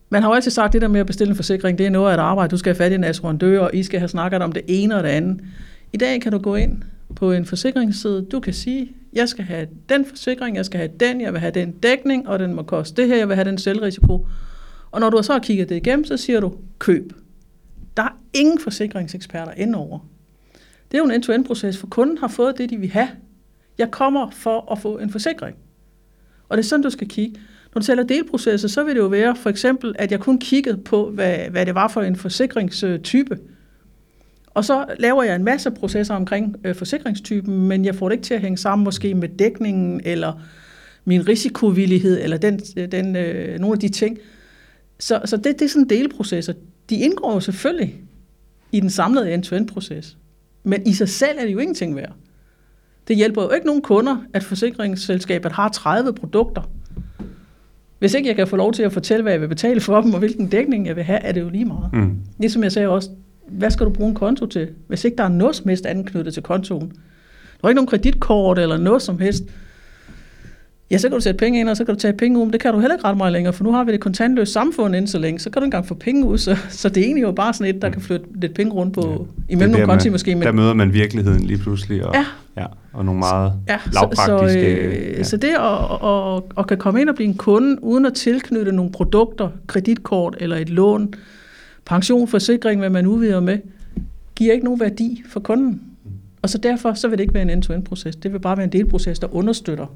Man 0.09 0.23
har 0.23 0.29
jo 0.29 0.35
altid 0.35 0.51
sagt, 0.51 0.67
at 0.67 0.73
det 0.73 0.83
der 0.83 0.89
med 0.89 1.01
at 1.01 1.07
bestille 1.07 1.31
en 1.31 1.37
forsikring, 1.37 1.79
det 1.79 1.87
er 1.87 1.91
noget 1.91 2.11
af 2.11 2.15
et 2.15 2.21
arbejde. 2.21 2.51
Du 2.51 2.57
skal 2.57 2.71
have 2.71 2.77
fat 2.85 2.93
i 2.93 2.95
en 2.95 3.05
assurandør, 3.05 3.61
og 3.61 3.71
I 3.75 3.83
skal 3.83 3.99
have 3.99 4.09
snakket 4.09 4.43
om 4.43 4.53
det 4.53 4.63
ene 4.69 4.97
og 4.97 5.03
det 5.03 5.09
andet. 5.09 5.41
I 5.93 5.97
dag 5.97 6.21
kan 6.21 6.33
du 6.33 6.39
gå 6.39 6.55
ind 6.55 6.83
på 7.17 7.33
en 7.33 7.47
forsikringsside. 7.47 8.27
Du 8.33 8.41
kan 8.41 8.53
sige, 8.53 8.93
jeg 9.13 9.29
skal 9.29 9.45
have 9.45 9.69
den 9.89 10.05
forsikring, 10.05 10.57
jeg 10.57 10.67
skal 10.67 10.79
have 10.79 10.91
den, 11.01 11.21
jeg 11.21 11.33
vil 11.33 11.41
have 11.41 11.53
den 11.53 11.73
dækning, 11.73 12.29
og 12.29 12.39
den 12.39 12.55
må 12.55 12.63
koste 12.63 13.03
det 13.03 13.11
her, 13.11 13.17
jeg 13.17 13.29
vil 13.29 13.37
have 13.37 13.49
den 13.49 13.59
selvrisiko. 13.59 14.27
Og 14.91 15.01
når 15.01 15.11
du 15.11 15.23
så 15.23 15.33
har 15.33 15.41
kigget 15.41 15.69
det 15.69 15.77
igennem, 15.77 16.05
så 16.05 16.17
siger 16.17 16.41
du, 16.41 16.55
køb. 16.79 17.13
Der 17.97 18.03
er 18.03 18.19
ingen 18.35 18.59
forsikringseksperter 18.59 19.53
indover. 19.57 19.99
Det 20.91 20.95
er 20.95 20.99
jo 20.99 21.05
en 21.05 21.11
end-to-end-proces, 21.11 21.79
for 21.79 21.87
kunden 21.87 22.19
har 22.19 22.29
fået 22.29 22.59
det, 22.59 22.71
de 22.71 22.77
vil 22.77 22.91
have. 22.91 23.09
Jeg 23.79 23.91
kommer 23.91 24.31
for 24.31 24.73
at 24.73 24.79
få 24.79 24.99
en 24.99 25.11
forsikring. 25.11 25.57
Og 26.49 26.57
det 26.57 26.63
er 26.65 26.69
sådan, 26.69 26.83
du 26.83 26.91
skal 26.91 27.09
kigge. 27.09 27.41
Når 27.77 27.81
du 27.81 27.87
taler 27.87 28.03
delprocesser, 28.03 28.69
så 28.69 28.85
vil 28.85 28.95
det 28.95 29.01
jo 29.01 29.07
være 29.07 29.37
for 29.37 29.51
eksempel, 29.51 29.95
at 29.99 30.13
jeg 30.13 30.21
kun 30.21 30.39
kiggede 30.39 30.77
på, 30.77 31.11
hvad, 31.11 31.37
hvad 31.51 31.67
det 31.67 31.75
var 31.75 31.89
for 31.89 32.03
en 32.03 32.17
forsikringstype. 32.17 33.39
Og 34.51 34.65
så 34.65 34.85
laver 34.99 35.23
jeg 35.23 35.37
en 35.37 35.45
masse 35.45 35.71
processer 35.71 36.15
omkring 36.15 36.57
øh, 36.65 36.75
forsikringstypen, 36.75 37.69
men 37.69 37.85
jeg 37.85 37.95
får 37.95 38.09
det 38.09 38.17
ikke 38.17 38.25
til 38.25 38.35
at 38.35 38.41
hænge 38.41 38.59
sammen 38.59 38.85
måske 38.85 39.15
med 39.15 39.29
dækningen, 39.29 40.01
eller 40.05 40.33
min 41.05 41.29
risikovillighed, 41.29 42.23
eller 42.23 42.37
den, 42.37 42.59
den, 42.59 43.17
øh, 43.17 43.59
nogle 43.59 43.73
af 43.73 43.81
de 43.81 43.89
ting. 43.89 44.19
Så, 44.99 45.21
så 45.25 45.37
det, 45.37 45.45
det 45.45 45.63
er 45.63 45.69
sådan 45.69 45.89
delprocesser. 45.89 46.53
De 46.91 46.97
indgår 46.97 47.35
jo 47.35 47.41
selvfølgelig 47.41 47.95
i 48.73 48.81
den 48.81 48.91
samlede 48.91 49.35
end-to-end-proces. 49.35 50.17
Men 50.65 50.87
i 50.87 50.93
sig 50.93 51.09
selv 51.09 51.39
er 51.39 51.45
det 51.45 51.53
jo 51.53 51.59
ingenting 51.59 51.97
værd. 51.97 52.13
Det 53.09 53.17
hjælper 53.17 53.43
jo 53.43 53.51
ikke 53.51 53.67
nogen 53.67 53.83
kunder, 53.83 54.17
at 54.35 54.45
forsikringsselskabet 54.45 55.53
har 55.53 55.69
30 55.69 56.13
produkter, 56.13 56.63
hvis 57.99 58.15
ikke 58.15 58.29
jeg 58.29 58.37
kan 58.37 58.47
få 58.47 58.57
lov 58.57 58.73
til 58.73 58.83
at 58.83 58.93
fortælle, 58.93 59.23
hvad 59.23 59.33
jeg 59.33 59.41
vil 59.41 59.49
betale 59.49 59.81
for 59.81 60.01
dem, 60.01 60.13
og 60.13 60.19
hvilken 60.19 60.47
dækning 60.47 60.87
jeg 60.87 60.97
vil 60.97 61.05
have, 61.05 61.19
er 61.19 61.33
det 61.33 61.41
jo 61.41 61.49
lige 61.49 61.65
meget. 61.65 61.93
Mm. 61.93 62.19
Ligesom 62.39 62.63
jeg 62.63 62.73
sagde 62.73 62.89
også, 62.89 63.11
hvad 63.49 63.71
skal 63.71 63.87
du 63.87 63.91
bruge 63.91 64.09
en 64.09 64.15
konto 64.15 64.47
til, 64.47 64.69
hvis 64.89 65.05
ikke 65.05 65.17
der 65.17 65.25
er 65.25 65.29
noget 65.29 65.57
som 65.57 65.69
helst 65.69 65.87
anknyttet 65.87 66.35
til 66.35 66.43
kontoen? 66.43 66.89
Der 67.61 67.65
er 67.65 67.69
ikke 67.69 67.77
nogen 67.77 67.89
kreditkort 67.89 68.59
eller 68.59 68.77
noget 68.77 69.03
som 69.03 69.19
helst. 69.19 69.45
Ja, 70.91 70.99
så 70.99 71.09
kan 71.09 71.15
du 71.15 71.21
sætte 71.21 71.39
penge 71.39 71.61
ind, 71.61 71.69
og 71.69 71.77
så 71.77 71.85
kan 71.85 71.95
du 71.95 72.01
tage 72.01 72.13
penge 72.13 72.39
ud, 72.39 72.45
men 72.45 72.53
det 72.53 72.61
kan 72.61 72.73
du 72.73 72.81
heller 72.81 72.95
ikke 72.95 73.09
ret 73.09 73.17
meget 73.17 73.33
længere, 73.33 73.53
for 73.53 73.65
nu 73.65 73.73
har 73.73 73.85
vi 73.85 73.93
det 73.93 74.01
kontantløse 74.01 74.53
samfund 74.53 74.95
inden 74.97 75.09
så 75.09 75.19
længe, 75.19 75.39
så 75.39 75.51
kan 75.51 75.63
du 75.63 75.65
engang 75.65 75.87
få 75.87 75.95
penge 75.95 76.27
ud, 76.27 76.39
så, 76.39 76.57
så 76.69 76.89
det 76.89 77.01
er 77.01 77.05
egentlig 77.05 77.23
jo 77.23 77.33
bare 77.33 77.53
sådan 77.53 77.75
et, 77.75 77.83
der 77.83 77.91
kan 77.91 78.03
flytte 78.03 78.27
lidt 78.35 78.55
penge 78.55 78.73
rundt 78.73 78.95
på, 78.95 79.27
ja. 79.49 79.53
imellem 79.53 79.73
nogle 79.73 79.87
konti 79.87 80.09
måske. 80.09 80.35
Men... 80.35 80.43
Der 80.43 80.53
møder 80.53 80.75
man 80.75 80.93
virkeligheden 80.93 81.43
lige 81.43 81.59
pludselig, 81.59 82.07
og, 82.07 82.15
ja. 82.15 82.25
Ja, 82.57 82.67
og 82.93 83.05
nogle 83.05 83.19
meget 83.19 83.53
ja, 83.69 83.79
lavpraktiske... 83.93 84.61
Så, 84.61 84.69
øh, 84.69 85.19
ja. 85.19 85.23
så 85.23 85.37
det 85.37 85.49
at, 85.49 86.09
at, 86.09 86.43
at 86.59 86.67
kan 86.67 86.79
komme 86.79 87.01
ind 87.01 87.09
og 87.09 87.15
blive 87.15 87.29
en 87.29 87.37
kunde, 87.37 87.85
uden 87.85 88.07
at 88.07 88.15
tilknytte 88.15 88.73
nogle 88.73 88.93
produkter, 88.93 89.49
kreditkort 89.67 90.37
eller 90.41 90.57
et 90.57 90.69
lån, 90.69 91.15
pension, 91.85 92.29
forsikring, 92.29 92.81
hvad 92.81 92.91
man 92.91 93.07
udvider 93.07 93.41
med, 93.41 93.59
giver 94.35 94.53
ikke 94.53 94.65
nogen 94.65 94.81
værdi 94.81 95.23
for 95.29 95.41
kunden. 95.41 95.83
Og 96.43 96.51
så 96.51 96.59
derfor 96.59 96.95
så 96.95 97.09
vil 97.09 97.19
det 97.19 97.25
ikke 97.25 97.35
være 97.35 97.43
en 97.43 97.51
end-to-end-proces. 97.51 98.17
Det 98.17 98.33
vil 98.33 98.39
bare 98.39 98.57
være 98.57 98.65
en 98.65 98.73
delproces, 98.73 99.19
der 99.19 99.35
understøtter 99.35 99.87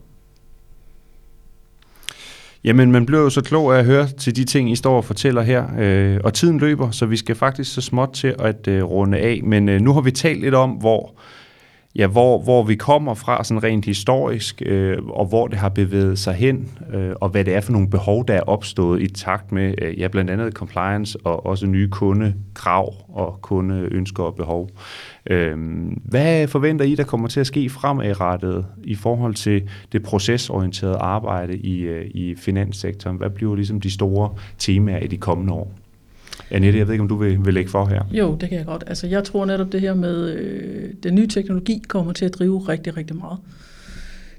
Jamen, 2.64 2.92
man 2.92 3.06
bliver 3.06 3.20
jo 3.20 3.30
så 3.30 3.42
klog 3.42 3.74
af 3.74 3.78
at 3.78 3.84
høre 3.84 4.08
til 4.08 4.36
de 4.36 4.44
ting, 4.44 4.72
I 4.72 4.76
står 4.76 4.96
og 4.96 5.04
fortæller 5.04 5.42
her. 5.42 5.64
Øh, 5.78 6.20
og 6.24 6.34
tiden 6.34 6.58
løber, 6.58 6.90
så 6.90 7.06
vi 7.06 7.16
skal 7.16 7.34
faktisk 7.34 7.74
så 7.74 7.80
småt 7.80 8.12
til 8.12 8.34
at 8.38 8.68
øh, 8.68 8.84
runde 8.84 9.18
af. 9.18 9.40
Men 9.44 9.68
øh, 9.68 9.80
nu 9.80 9.92
har 9.92 10.00
vi 10.00 10.10
talt 10.10 10.40
lidt 10.40 10.54
om, 10.54 10.70
hvor 10.70 11.14
ja, 11.96 12.06
hvor, 12.06 12.42
hvor 12.42 12.62
vi 12.62 12.74
kommer 12.74 13.14
fra 13.14 13.44
sådan 13.44 13.62
rent 13.62 13.84
historisk, 13.84 14.62
øh, 14.66 14.98
og 15.08 15.26
hvor 15.26 15.46
det 15.46 15.58
har 15.58 15.68
bevæget 15.68 16.18
sig 16.18 16.34
hen, 16.34 16.68
øh, 16.94 17.12
og 17.20 17.28
hvad 17.28 17.44
det 17.44 17.54
er 17.54 17.60
for 17.60 17.72
nogle 17.72 17.90
behov, 17.90 18.26
der 18.28 18.34
er 18.34 18.42
opstået 18.42 19.02
i 19.02 19.08
takt 19.08 19.52
med 19.52 19.74
øh, 19.82 20.00
ja, 20.00 20.08
blandt 20.08 20.30
andet 20.30 20.52
compliance 20.52 21.18
og 21.24 21.46
også 21.46 21.66
nye 21.66 21.88
kundekrav 21.88 22.94
og 23.08 23.38
kundeønsker 23.42 24.22
og 24.22 24.34
behov. 24.34 24.70
Øh, 25.30 25.56
hvad 26.04 26.48
forventer 26.48 26.84
I, 26.84 26.94
der 26.94 27.04
kommer 27.04 27.28
til 27.28 27.40
at 27.40 27.46
ske 27.46 27.70
fremadrettet 27.70 28.66
i 28.84 28.94
forhold 28.94 29.34
til 29.34 29.68
det 29.92 30.02
procesorienterede 30.02 30.96
arbejde 30.96 31.56
i, 31.56 31.80
øh, 31.80 32.06
i 32.14 32.34
finanssektoren? 32.34 33.16
Hvad 33.16 33.30
bliver 33.30 33.54
ligesom 33.54 33.80
de 33.80 33.90
store 33.90 34.30
temaer 34.58 34.98
i 34.98 35.06
de 35.06 35.16
kommende 35.16 35.52
år? 35.52 35.79
Annette, 36.50 36.78
jeg 36.78 36.86
ved 36.86 36.94
ikke, 36.94 37.02
om 37.02 37.08
du 37.08 37.16
vil, 37.16 37.44
vil 37.44 37.54
lægge 37.54 37.70
for 37.70 37.86
her. 37.86 38.02
Jo, 38.12 38.36
det 38.40 38.48
kan 38.48 38.58
jeg 38.58 38.66
godt. 38.66 38.84
Altså, 38.86 39.06
jeg 39.06 39.24
tror 39.24 39.44
netop 39.44 39.72
det 39.72 39.80
her 39.80 39.94
med 39.94 40.32
øh, 40.32 40.90
den 41.02 41.14
nye 41.14 41.26
teknologi 41.26 41.82
kommer 41.88 42.12
til 42.12 42.24
at 42.24 42.34
drive 42.34 42.58
rigtig, 42.58 42.96
rigtig 42.96 43.16
meget. 43.16 43.38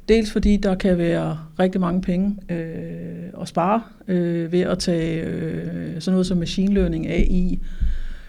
Dels 0.09 0.31
fordi 0.31 0.57
der 0.57 0.75
kan 0.75 0.97
være 0.97 1.37
rigtig 1.59 1.81
mange 1.81 2.01
penge 2.01 2.37
øh, 2.49 3.41
at 3.41 3.47
spare 3.47 3.81
øh, 4.07 4.51
ved 4.51 4.61
at 4.61 4.79
tage 4.79 5.23
øh, 5.23 6.01
sådan 6.01 6.13
noget 6.13 6.27
som 6.27 6.37
machine 6.37 6.73
learning, 6.73 7.07
AI, 7.07 7.59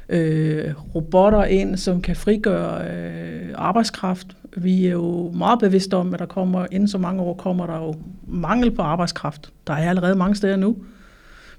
øh, 0.09 0.75
robotter 0.95 1.45
ind, 1.45 1.77
som 1.77 2.03
kan 2.03 2.16
frigøre 2.16 2.90
øh, 2.90 3.49
arbejdskraft. 3.55 4.27
Vi 4.57 4.87
er 4.87 4.90
jo 4.92 5.31
meget 5.35 5.59
bevidste 5.59 5.97
om, 5.97 6.14
at 6.14 6.21
der 6.21 6.27
kommer 6.27 6.66
inden 6.71 6.88
så 6.88 6.99
mange 6.99 7.23
år 7.23 7.35
kommer 7.35 7.66
der 7.66 7.77
jo 7.77 7.95
mangel 8.29 8.71
på 8.71 8.83
arbejdskraft. 8.83 9.53
Der 9.66 9.73
er 9.73 9.90
allerede 9.90 10.14
mange 10.14 10.35
steder 10.35 10.57
nu. 10.57 10.77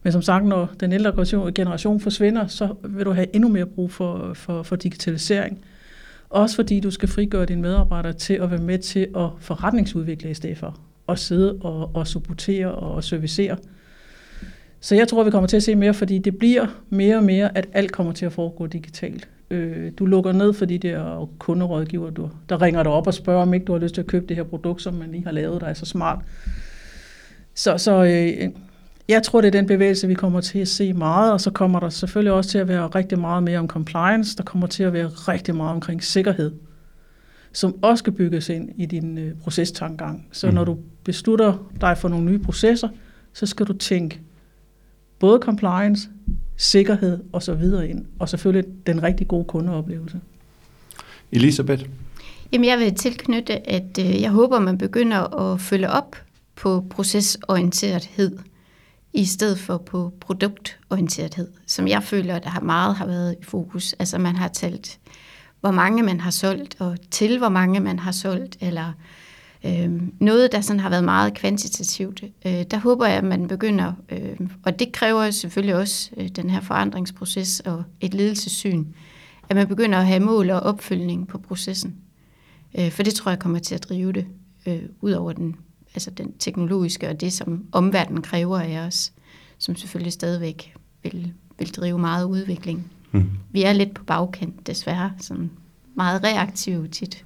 Men 0.03 0.11
som 0.11 0.21
sagt, 0.21 0.45
når 0.45 0.69
den 0.79 0.91
ældre 0.91 1.51
generation 1.51 1.99
forsvinder, 1.99 2.47
så 2.47 2.75
vil 2.83 3.05
du 3.05 3.11
have 3.11 3.35
endnu 3.35 3.49
mere 3.49 3.65
brug 3.65 3.91
for, 3.91 4.33
for, 4.33 4.63
for 4.63 4.75
digitalisering. 4.75 5.65
Også 6.29 6.55
fordi 6.55 6.79
du 6.79 6.91
skal 6.91 7.09
frigøre 7.09 7.45
dine 7.45 7.61
medarbejdere 7.61 8.13
til 8.13 8.33
at 8.33 8.51
være 8.51 8.61
med 8.61 8.77
til 8.77 9.07
at 9.17 9.29
forretningsudvikle 9.39 10.29
i 10.29 10.33
stedet 10.33 10.57
for 10.57 10.79
at 11.09 11.19
sidde 11.19 11.57
og, 11.61 11.95
og 11.95 12.07
supportere 12.07 12.71
og 12.71 13.03
servicere. 13.03 13.57
Så 14.79 14.95
jeg 14.95 15.07
tror, 15.07 15.23
vi 15.23 15.31
kommer 15.31 15.47
til 15.47 15.57
at 15.57 15.63
se 15.63 15.75
mere, 15.75 15.93
fordi 15.93 16.17
det 16.17 16.37
bliver 16.37 16.67
mere 16.89 17.17
og 17.17 17.23
mere, 17.23 17.57
at 17.57 17.67
alt 17.73 17.91
kommer 17.91 18.13
til 18.13 18.25
at 18.25 18.33
foregå 18.33 18.67
digitalt. 18.67 19.29
Øh, 19.49 19.91
du 19.99 20.05
lukker 20.05 20.31
ned 20.31 20.53
for 20.53 20.65
de 20.65 20.77
der 20.77 21.29
kunderådgiver, 21.39 22.09
du, 22.09 22.29
der 22.49 22.61
ringer 22.61 22.83
dig 22.83 22.91
op 22.91 23.07
og 23.07 23.13
spørger, 23.13 23.41
om 23.41 23.53
ikke 23.53 23.65
du 23.65 23.71
har 23.71 23.79
lyst 23.79 23.93
til 23.95 24.01
at 24.01 24.07
købe 24.07 24.25
det 24.27 24.35
her 24.35 24.43
produkt, 24.43 24.81
som 24.81 24.93
man 24.93 25.11
lige 25.11 25.23
har 25.23 25.31
lavet, 25.31 25.61
der 25.61 25.67
er 25.67 25.73
så 25.73 25.85
smart. 25.85 26.19
Så, 27.55 27.77
så 27.77 28.03
øh, 28.03 28.49
jeg 29.07 29.23
tror, 29.23 29.41
det 29.41 29.47
er 29.47 29.51
den 29.51 29.65
bevægelse, 29.65 30.07
vi 30.07 30.13
kommer 30.13 30.41
til 30.41 30.59
at 30.59 30.67
se 30.67 30.93
meget, 30.93 31.33
og 31.33 31.41
så 31.41 31.51
kommer 31.51 31.79
der 31.79 31.89
selvfølgelig 31.89 32.33
også 32.33 32.49
til 32.49 32.57
at 32.57 32.67
være 32.67 32.87
rigtig 32.87 33.19
meget 33.19 33.43
mere 33.43 33.59
om 33.59 33.67
compliance. 33.67 34.37
Der 34.37 34.43
kommer 34.43 34.67
til 34.67 34.83
at 34.83 34.93
være 34.93 35.07
rigtig 35.07 35.55
meget 35.55 35.71
omkring 35.71 36.03
sikkerhed, 36.03 36.51
som 37.53 37.83
også 37.83 38.01
skal 38.01 38.13
bygges 38.13 38.49
ind 38.49 38.69
i 38.77 38.85
din 38.85 39.17
øh, 39.17 39.35
procestangang. 39.35 40.27
Så 40.31 40.47
mm. 40.47 40.53
når 40.53 40.63
du 40.63 40.77
beslutter 41.03 41.69
dig 41.81 41.97
for 41.97 42.09
nogle 42.09 42.25
nye 42.25 42.39
processer, 42.39 42.89
så 43.33 43.45
skal 43.45 43.65
du 43.65 43.73
tænke 43.73 44.21
både 45.19 45.39
compliance, 45.41 46.09
sikkerhed 46.57 47.23
og 47.31 47.43
så 47.43 47.53
videre 47.53 47.89
ind, 47.89 48.05
og 48.19 48.29
selvfølgelig 48.29 48.71
den 48.87 49.03
rigtig 49.03 49.27
gode 49.27 49.45
kundeoplevelse. 49.45 50.19
Elisabeth? 51.31 51.85
Jamen, 52.51 52.69
jeg 52.69 52.79
vil 52.79 52.95
tilknytte, 52.95 53.69
at 53.69 53.99
øh, 53.99 54.21
jeg 54.21 54.31
håber, 54.31 54.59
man 54.59 54.77
begynder 54.77 55.51
at 55.51 55.61
følge 55.61 55.89
op 55.89 56.15
på 56.55 56.85
procesorienterethed 56.89 58.37
i 59.13 59.25
stedet 59.25 59.59
for 59.59 59.77
på 59.77 60.13
produktorienterethed, 60.21 61.51
som 61.67 61.87
jeg 61.87 62.03
føler, 62.03 62.39
der 62.39 62.49
har 62.49 62.61
meget 62.61 62.95
har 62.95 63.05
været 63.05 63.35
i 63.41 63.43
fokus. 63.43 63.93
Altså 63.93 64.17
man 64.17 64.35
har 64.35 64.47
talt, 64.47 64.99
hvor 65.61 65.71
mange 65.71 66.03
man 66.03 66.19
har 66.19 66.31
solgt, 66.31 66.75
og 66.79 66.97
til 67.11 67.37
hvor 67.37 67.49
mange 67.49 67.79
man 67.79 67.99
har 67.99 68.11
solgt, 68.11 68.57
eller 68.61 68.93
øh, 69.65 70.01
noget, 70.19 70.51
der 70.51 70.61
sådan 70.61 70.79
har 70.79 70.89
været 70.89 71.03
meget 71.03 71.33
kvantitativt. 71.33 72.23
Øh, 72.45 72.63
der 72.71 72.77
håber 72.77 73.05
jeg, 73.05 73.17
at 73.17 73.23
man 73.23 73.47
begynder, 73.47 73.93
øh, 74.09 74.39
og 74.65 74.79
det 74.79 74.91
kræver 74.91 75.31
selvfølgelig 75.31 75.75
også 75.75 76.11
øh, 76.17 76.27
den 76.27 76.49
her 76.49 76.61
forandringsproces 76.61 77.59
og 77.59 77.83
et 78.01 78.13
ledelsessyn, 78.13 78.85
at 79.49 79.55
man 79.55 79.67
begynder 79.67 79.97
at 79.97 80.07
have 80.07 80.19
mål 80.19 80.49
og 80.49 80.59
opfølgning 80.59 81.27
på 81.27 81.37
processen. 81.37 81.95
Øh, 82.79 82.91
for 82.91 83.03
det 83.03 83.13
tror 83.13 83.31
jeg 83.31 83.39
kommer 83.39 83.59
til 83.59 83.75
at 83.75 83.83
drive 83.83 84.11
det 84.11 84.25
øh, 84.65 84.81
ud 85.01 85.11
over 85.11 85.33
den 85.33 85.55
altså 85.95 86.11
den 86.11 86.33
teknologiske 86.37 87.09
og 87.09 87.21
det, 87.21 87.33
som 87.33 87.65
omverdenen 87.71 88.21
kræver 88.21 88.59
af 88.59 88.77
os, 88.87 89.13
som 89.57 89.75
selvfølgelig 89.75 90.13
stadigvæk 90.13 90.75
vil, 91.03 91.33
vil 91.59 91.73
drive 91.73 91.99
meget 91.99 92.25
udvikling. 92.25 92.91
Mm. 93.11 93.29
Vi 93.51 93.63
er 93.63 93.73
lidt 93.73 93.93
på 93.93 94.03
bagkant, 94.03 94.67
desværre, 94.67 95.11
sådan 95.19 95.51
meget 95.95 96.23
reaktive 96.23 96.87
tit. 96.87 97.25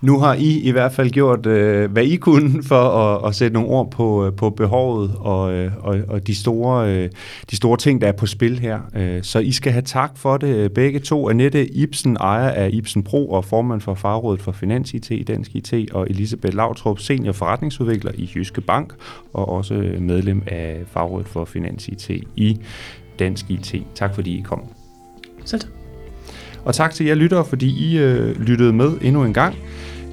Nu 0.00 0.18
har 0.18 0.34
I 0.34 0.60
i 0.60 0.70
hvert 0.70 0.92
fald 0.92 1.10
gjort, 1.10 1.46
øh, 1.46 1.92
hvad 1.92 2.04
I 2.04 2.16
kunne 2.16 2.62
for 2.62 2.82
at, 2.88 3.28
at 3.28 3.34
sætte 3.34 3.54
nogle 3.54 3.68
ord 3.68 3.90
på, 3.90 4.26
øh, 4.26 4.32
på 4.32 4.50
behovet 4.50 5.14
og, 5.18 5.52
øh, 5.52 5.72
og, 5.80 5.98
og 6.08 6.26
de, 6.26 6.34
store, 6.34 6.90
øh, 6.90 7.10
de 7.50 7.56
store 7.56 7.76
ting, 7.76 8.00
der 8.00 8.08
er 8.08 8.12
på 8.12 8.26
spil 8.26 8.58
her. 8.58 8.80
Øh, 8.96 9.22
så 9.22 9.38
I 9.38 9.52
skal 9.52 9.72
have 9.72 9.82
tak 9.82 10.10
for 10.16 10.36
det 10.36 10.56
øh, 10.56 10.70
begge 10.70 10.98
to. 10.98 11.30
Annette 11.30 11.66
Ibsen, 11.66 12.16
ejer 12.16 12.50
af 12.50 12.70
Ibsen 12.72 13.02
Pro 13.02 13.30
og 13.30 13.44
formand 13.44 13.80
for 13.80 13.94
Fagrådet 13.94 14.42
for 14.42 14.52
Finans 14.52 14.94
IT, 14.94 15.10
i 15.10 15.22
Dansk 15.22 15.54
IT, 15.54 15.90
og 15.92 16.06
Elisabeth 16.10 16.56
Lautrup, 16.56 16.98
senior 16.98 17.32
forretningsudvikler 17.32 18.12
i 18.14 18.30
Jyske 18.34 18.60
Bank, 18.60 18.94
og 19.32 19.48
også 19.48 19.74
medlem 20.00 20.42
af 20.46 20.82
Fagrådet 20.86 21.28
for 21.28 21.44
Finans 21.44 21.88
IT 21.88 22.10
i 22.36 22.58
Dansk 23.18 23.50
IT. 23.50 23.74
Tak 23.94 24.14
fordi 24.14 24.38
I 24.38 24.40
kom. 24.40 24.62
Selv 25.44 25.60
og 26.66 26.74
tak 26.74 26.94
til 26.94 27.06
jer 27.06 27.14
lyttere, 27.14 27.44
fordi 27.44 27.90
I 27.90 27.98
øh, 27.98 28.40
lyttede 28.40 28.72
med 28.72 28.92
endnu 29.02 29.24
en 29.24 29.32
gang. 29.34 29.54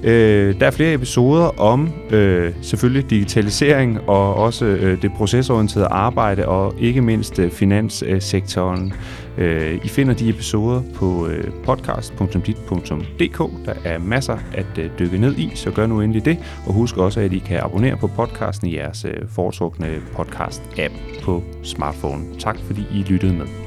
Øh, 0.04 0.60
der 0.60 0.66
er 0.66 0.70
flere 0.70 0.94
episoder 0.94 1.60
om 1.60 1.92
øh, 2.10 2.52
selvfølgelig 2.62 3.10
digitalisering 3.10 4.00
og 4.08 4.34
også 4.34 4.64
øh, 4.64 5.02
det 5.02 5.12
procesorienterede 5.12 5.86
arbejde 5.86 6.48
og 6.48 6.74
ikke 6.78 7.00
mindst 7.00 7.38
øh, 7.38 7.50
finanssektoren. 7.50 8.92
Øh, 9.38 9.80
I 9.84 9.88
finder 9.88 10.14
de 10.14 10.28
episoder 10.28 10.82
på 10.94 11.26
øh, 11.26 11.44
podcast.dit.dk. 11.64 13.38
Der 13.66 13.74
er 13.84 13.98
masser 13.98 14.38
at 14.54 14.78
øh, 14.78 14.90
dykke 14.98 15.18
ned 15.18 15.36
i, 15.38 15.52
så 15.54 15.70
gør 15.70 15.86
nu 15.86 16.00
endelig 16.00 16.24
det. 16.24 16.38
Og 16.66 16.72
husk 16.72 16.96
også, 16.96 17.20
at 17.20 17.32
I 17.32 17.38
kan 17.38 17.60
abonnere 17.60 17.96
på 17.96 18.06
podcasten 18.06 18.68
i 18.68 18.76
jeres 18.76 19.04
øh, 19.04 19.28
foretrukne 19.28 19.88
podcast-app 20.12 21.22
på 21.22 21.42
smartphone. 21.62 22.24
Tak 22.38 22.56
fordi 22.66 22.82
I 22.94 23.02
lyttede 23.02 23.32
med. 23.32 23.63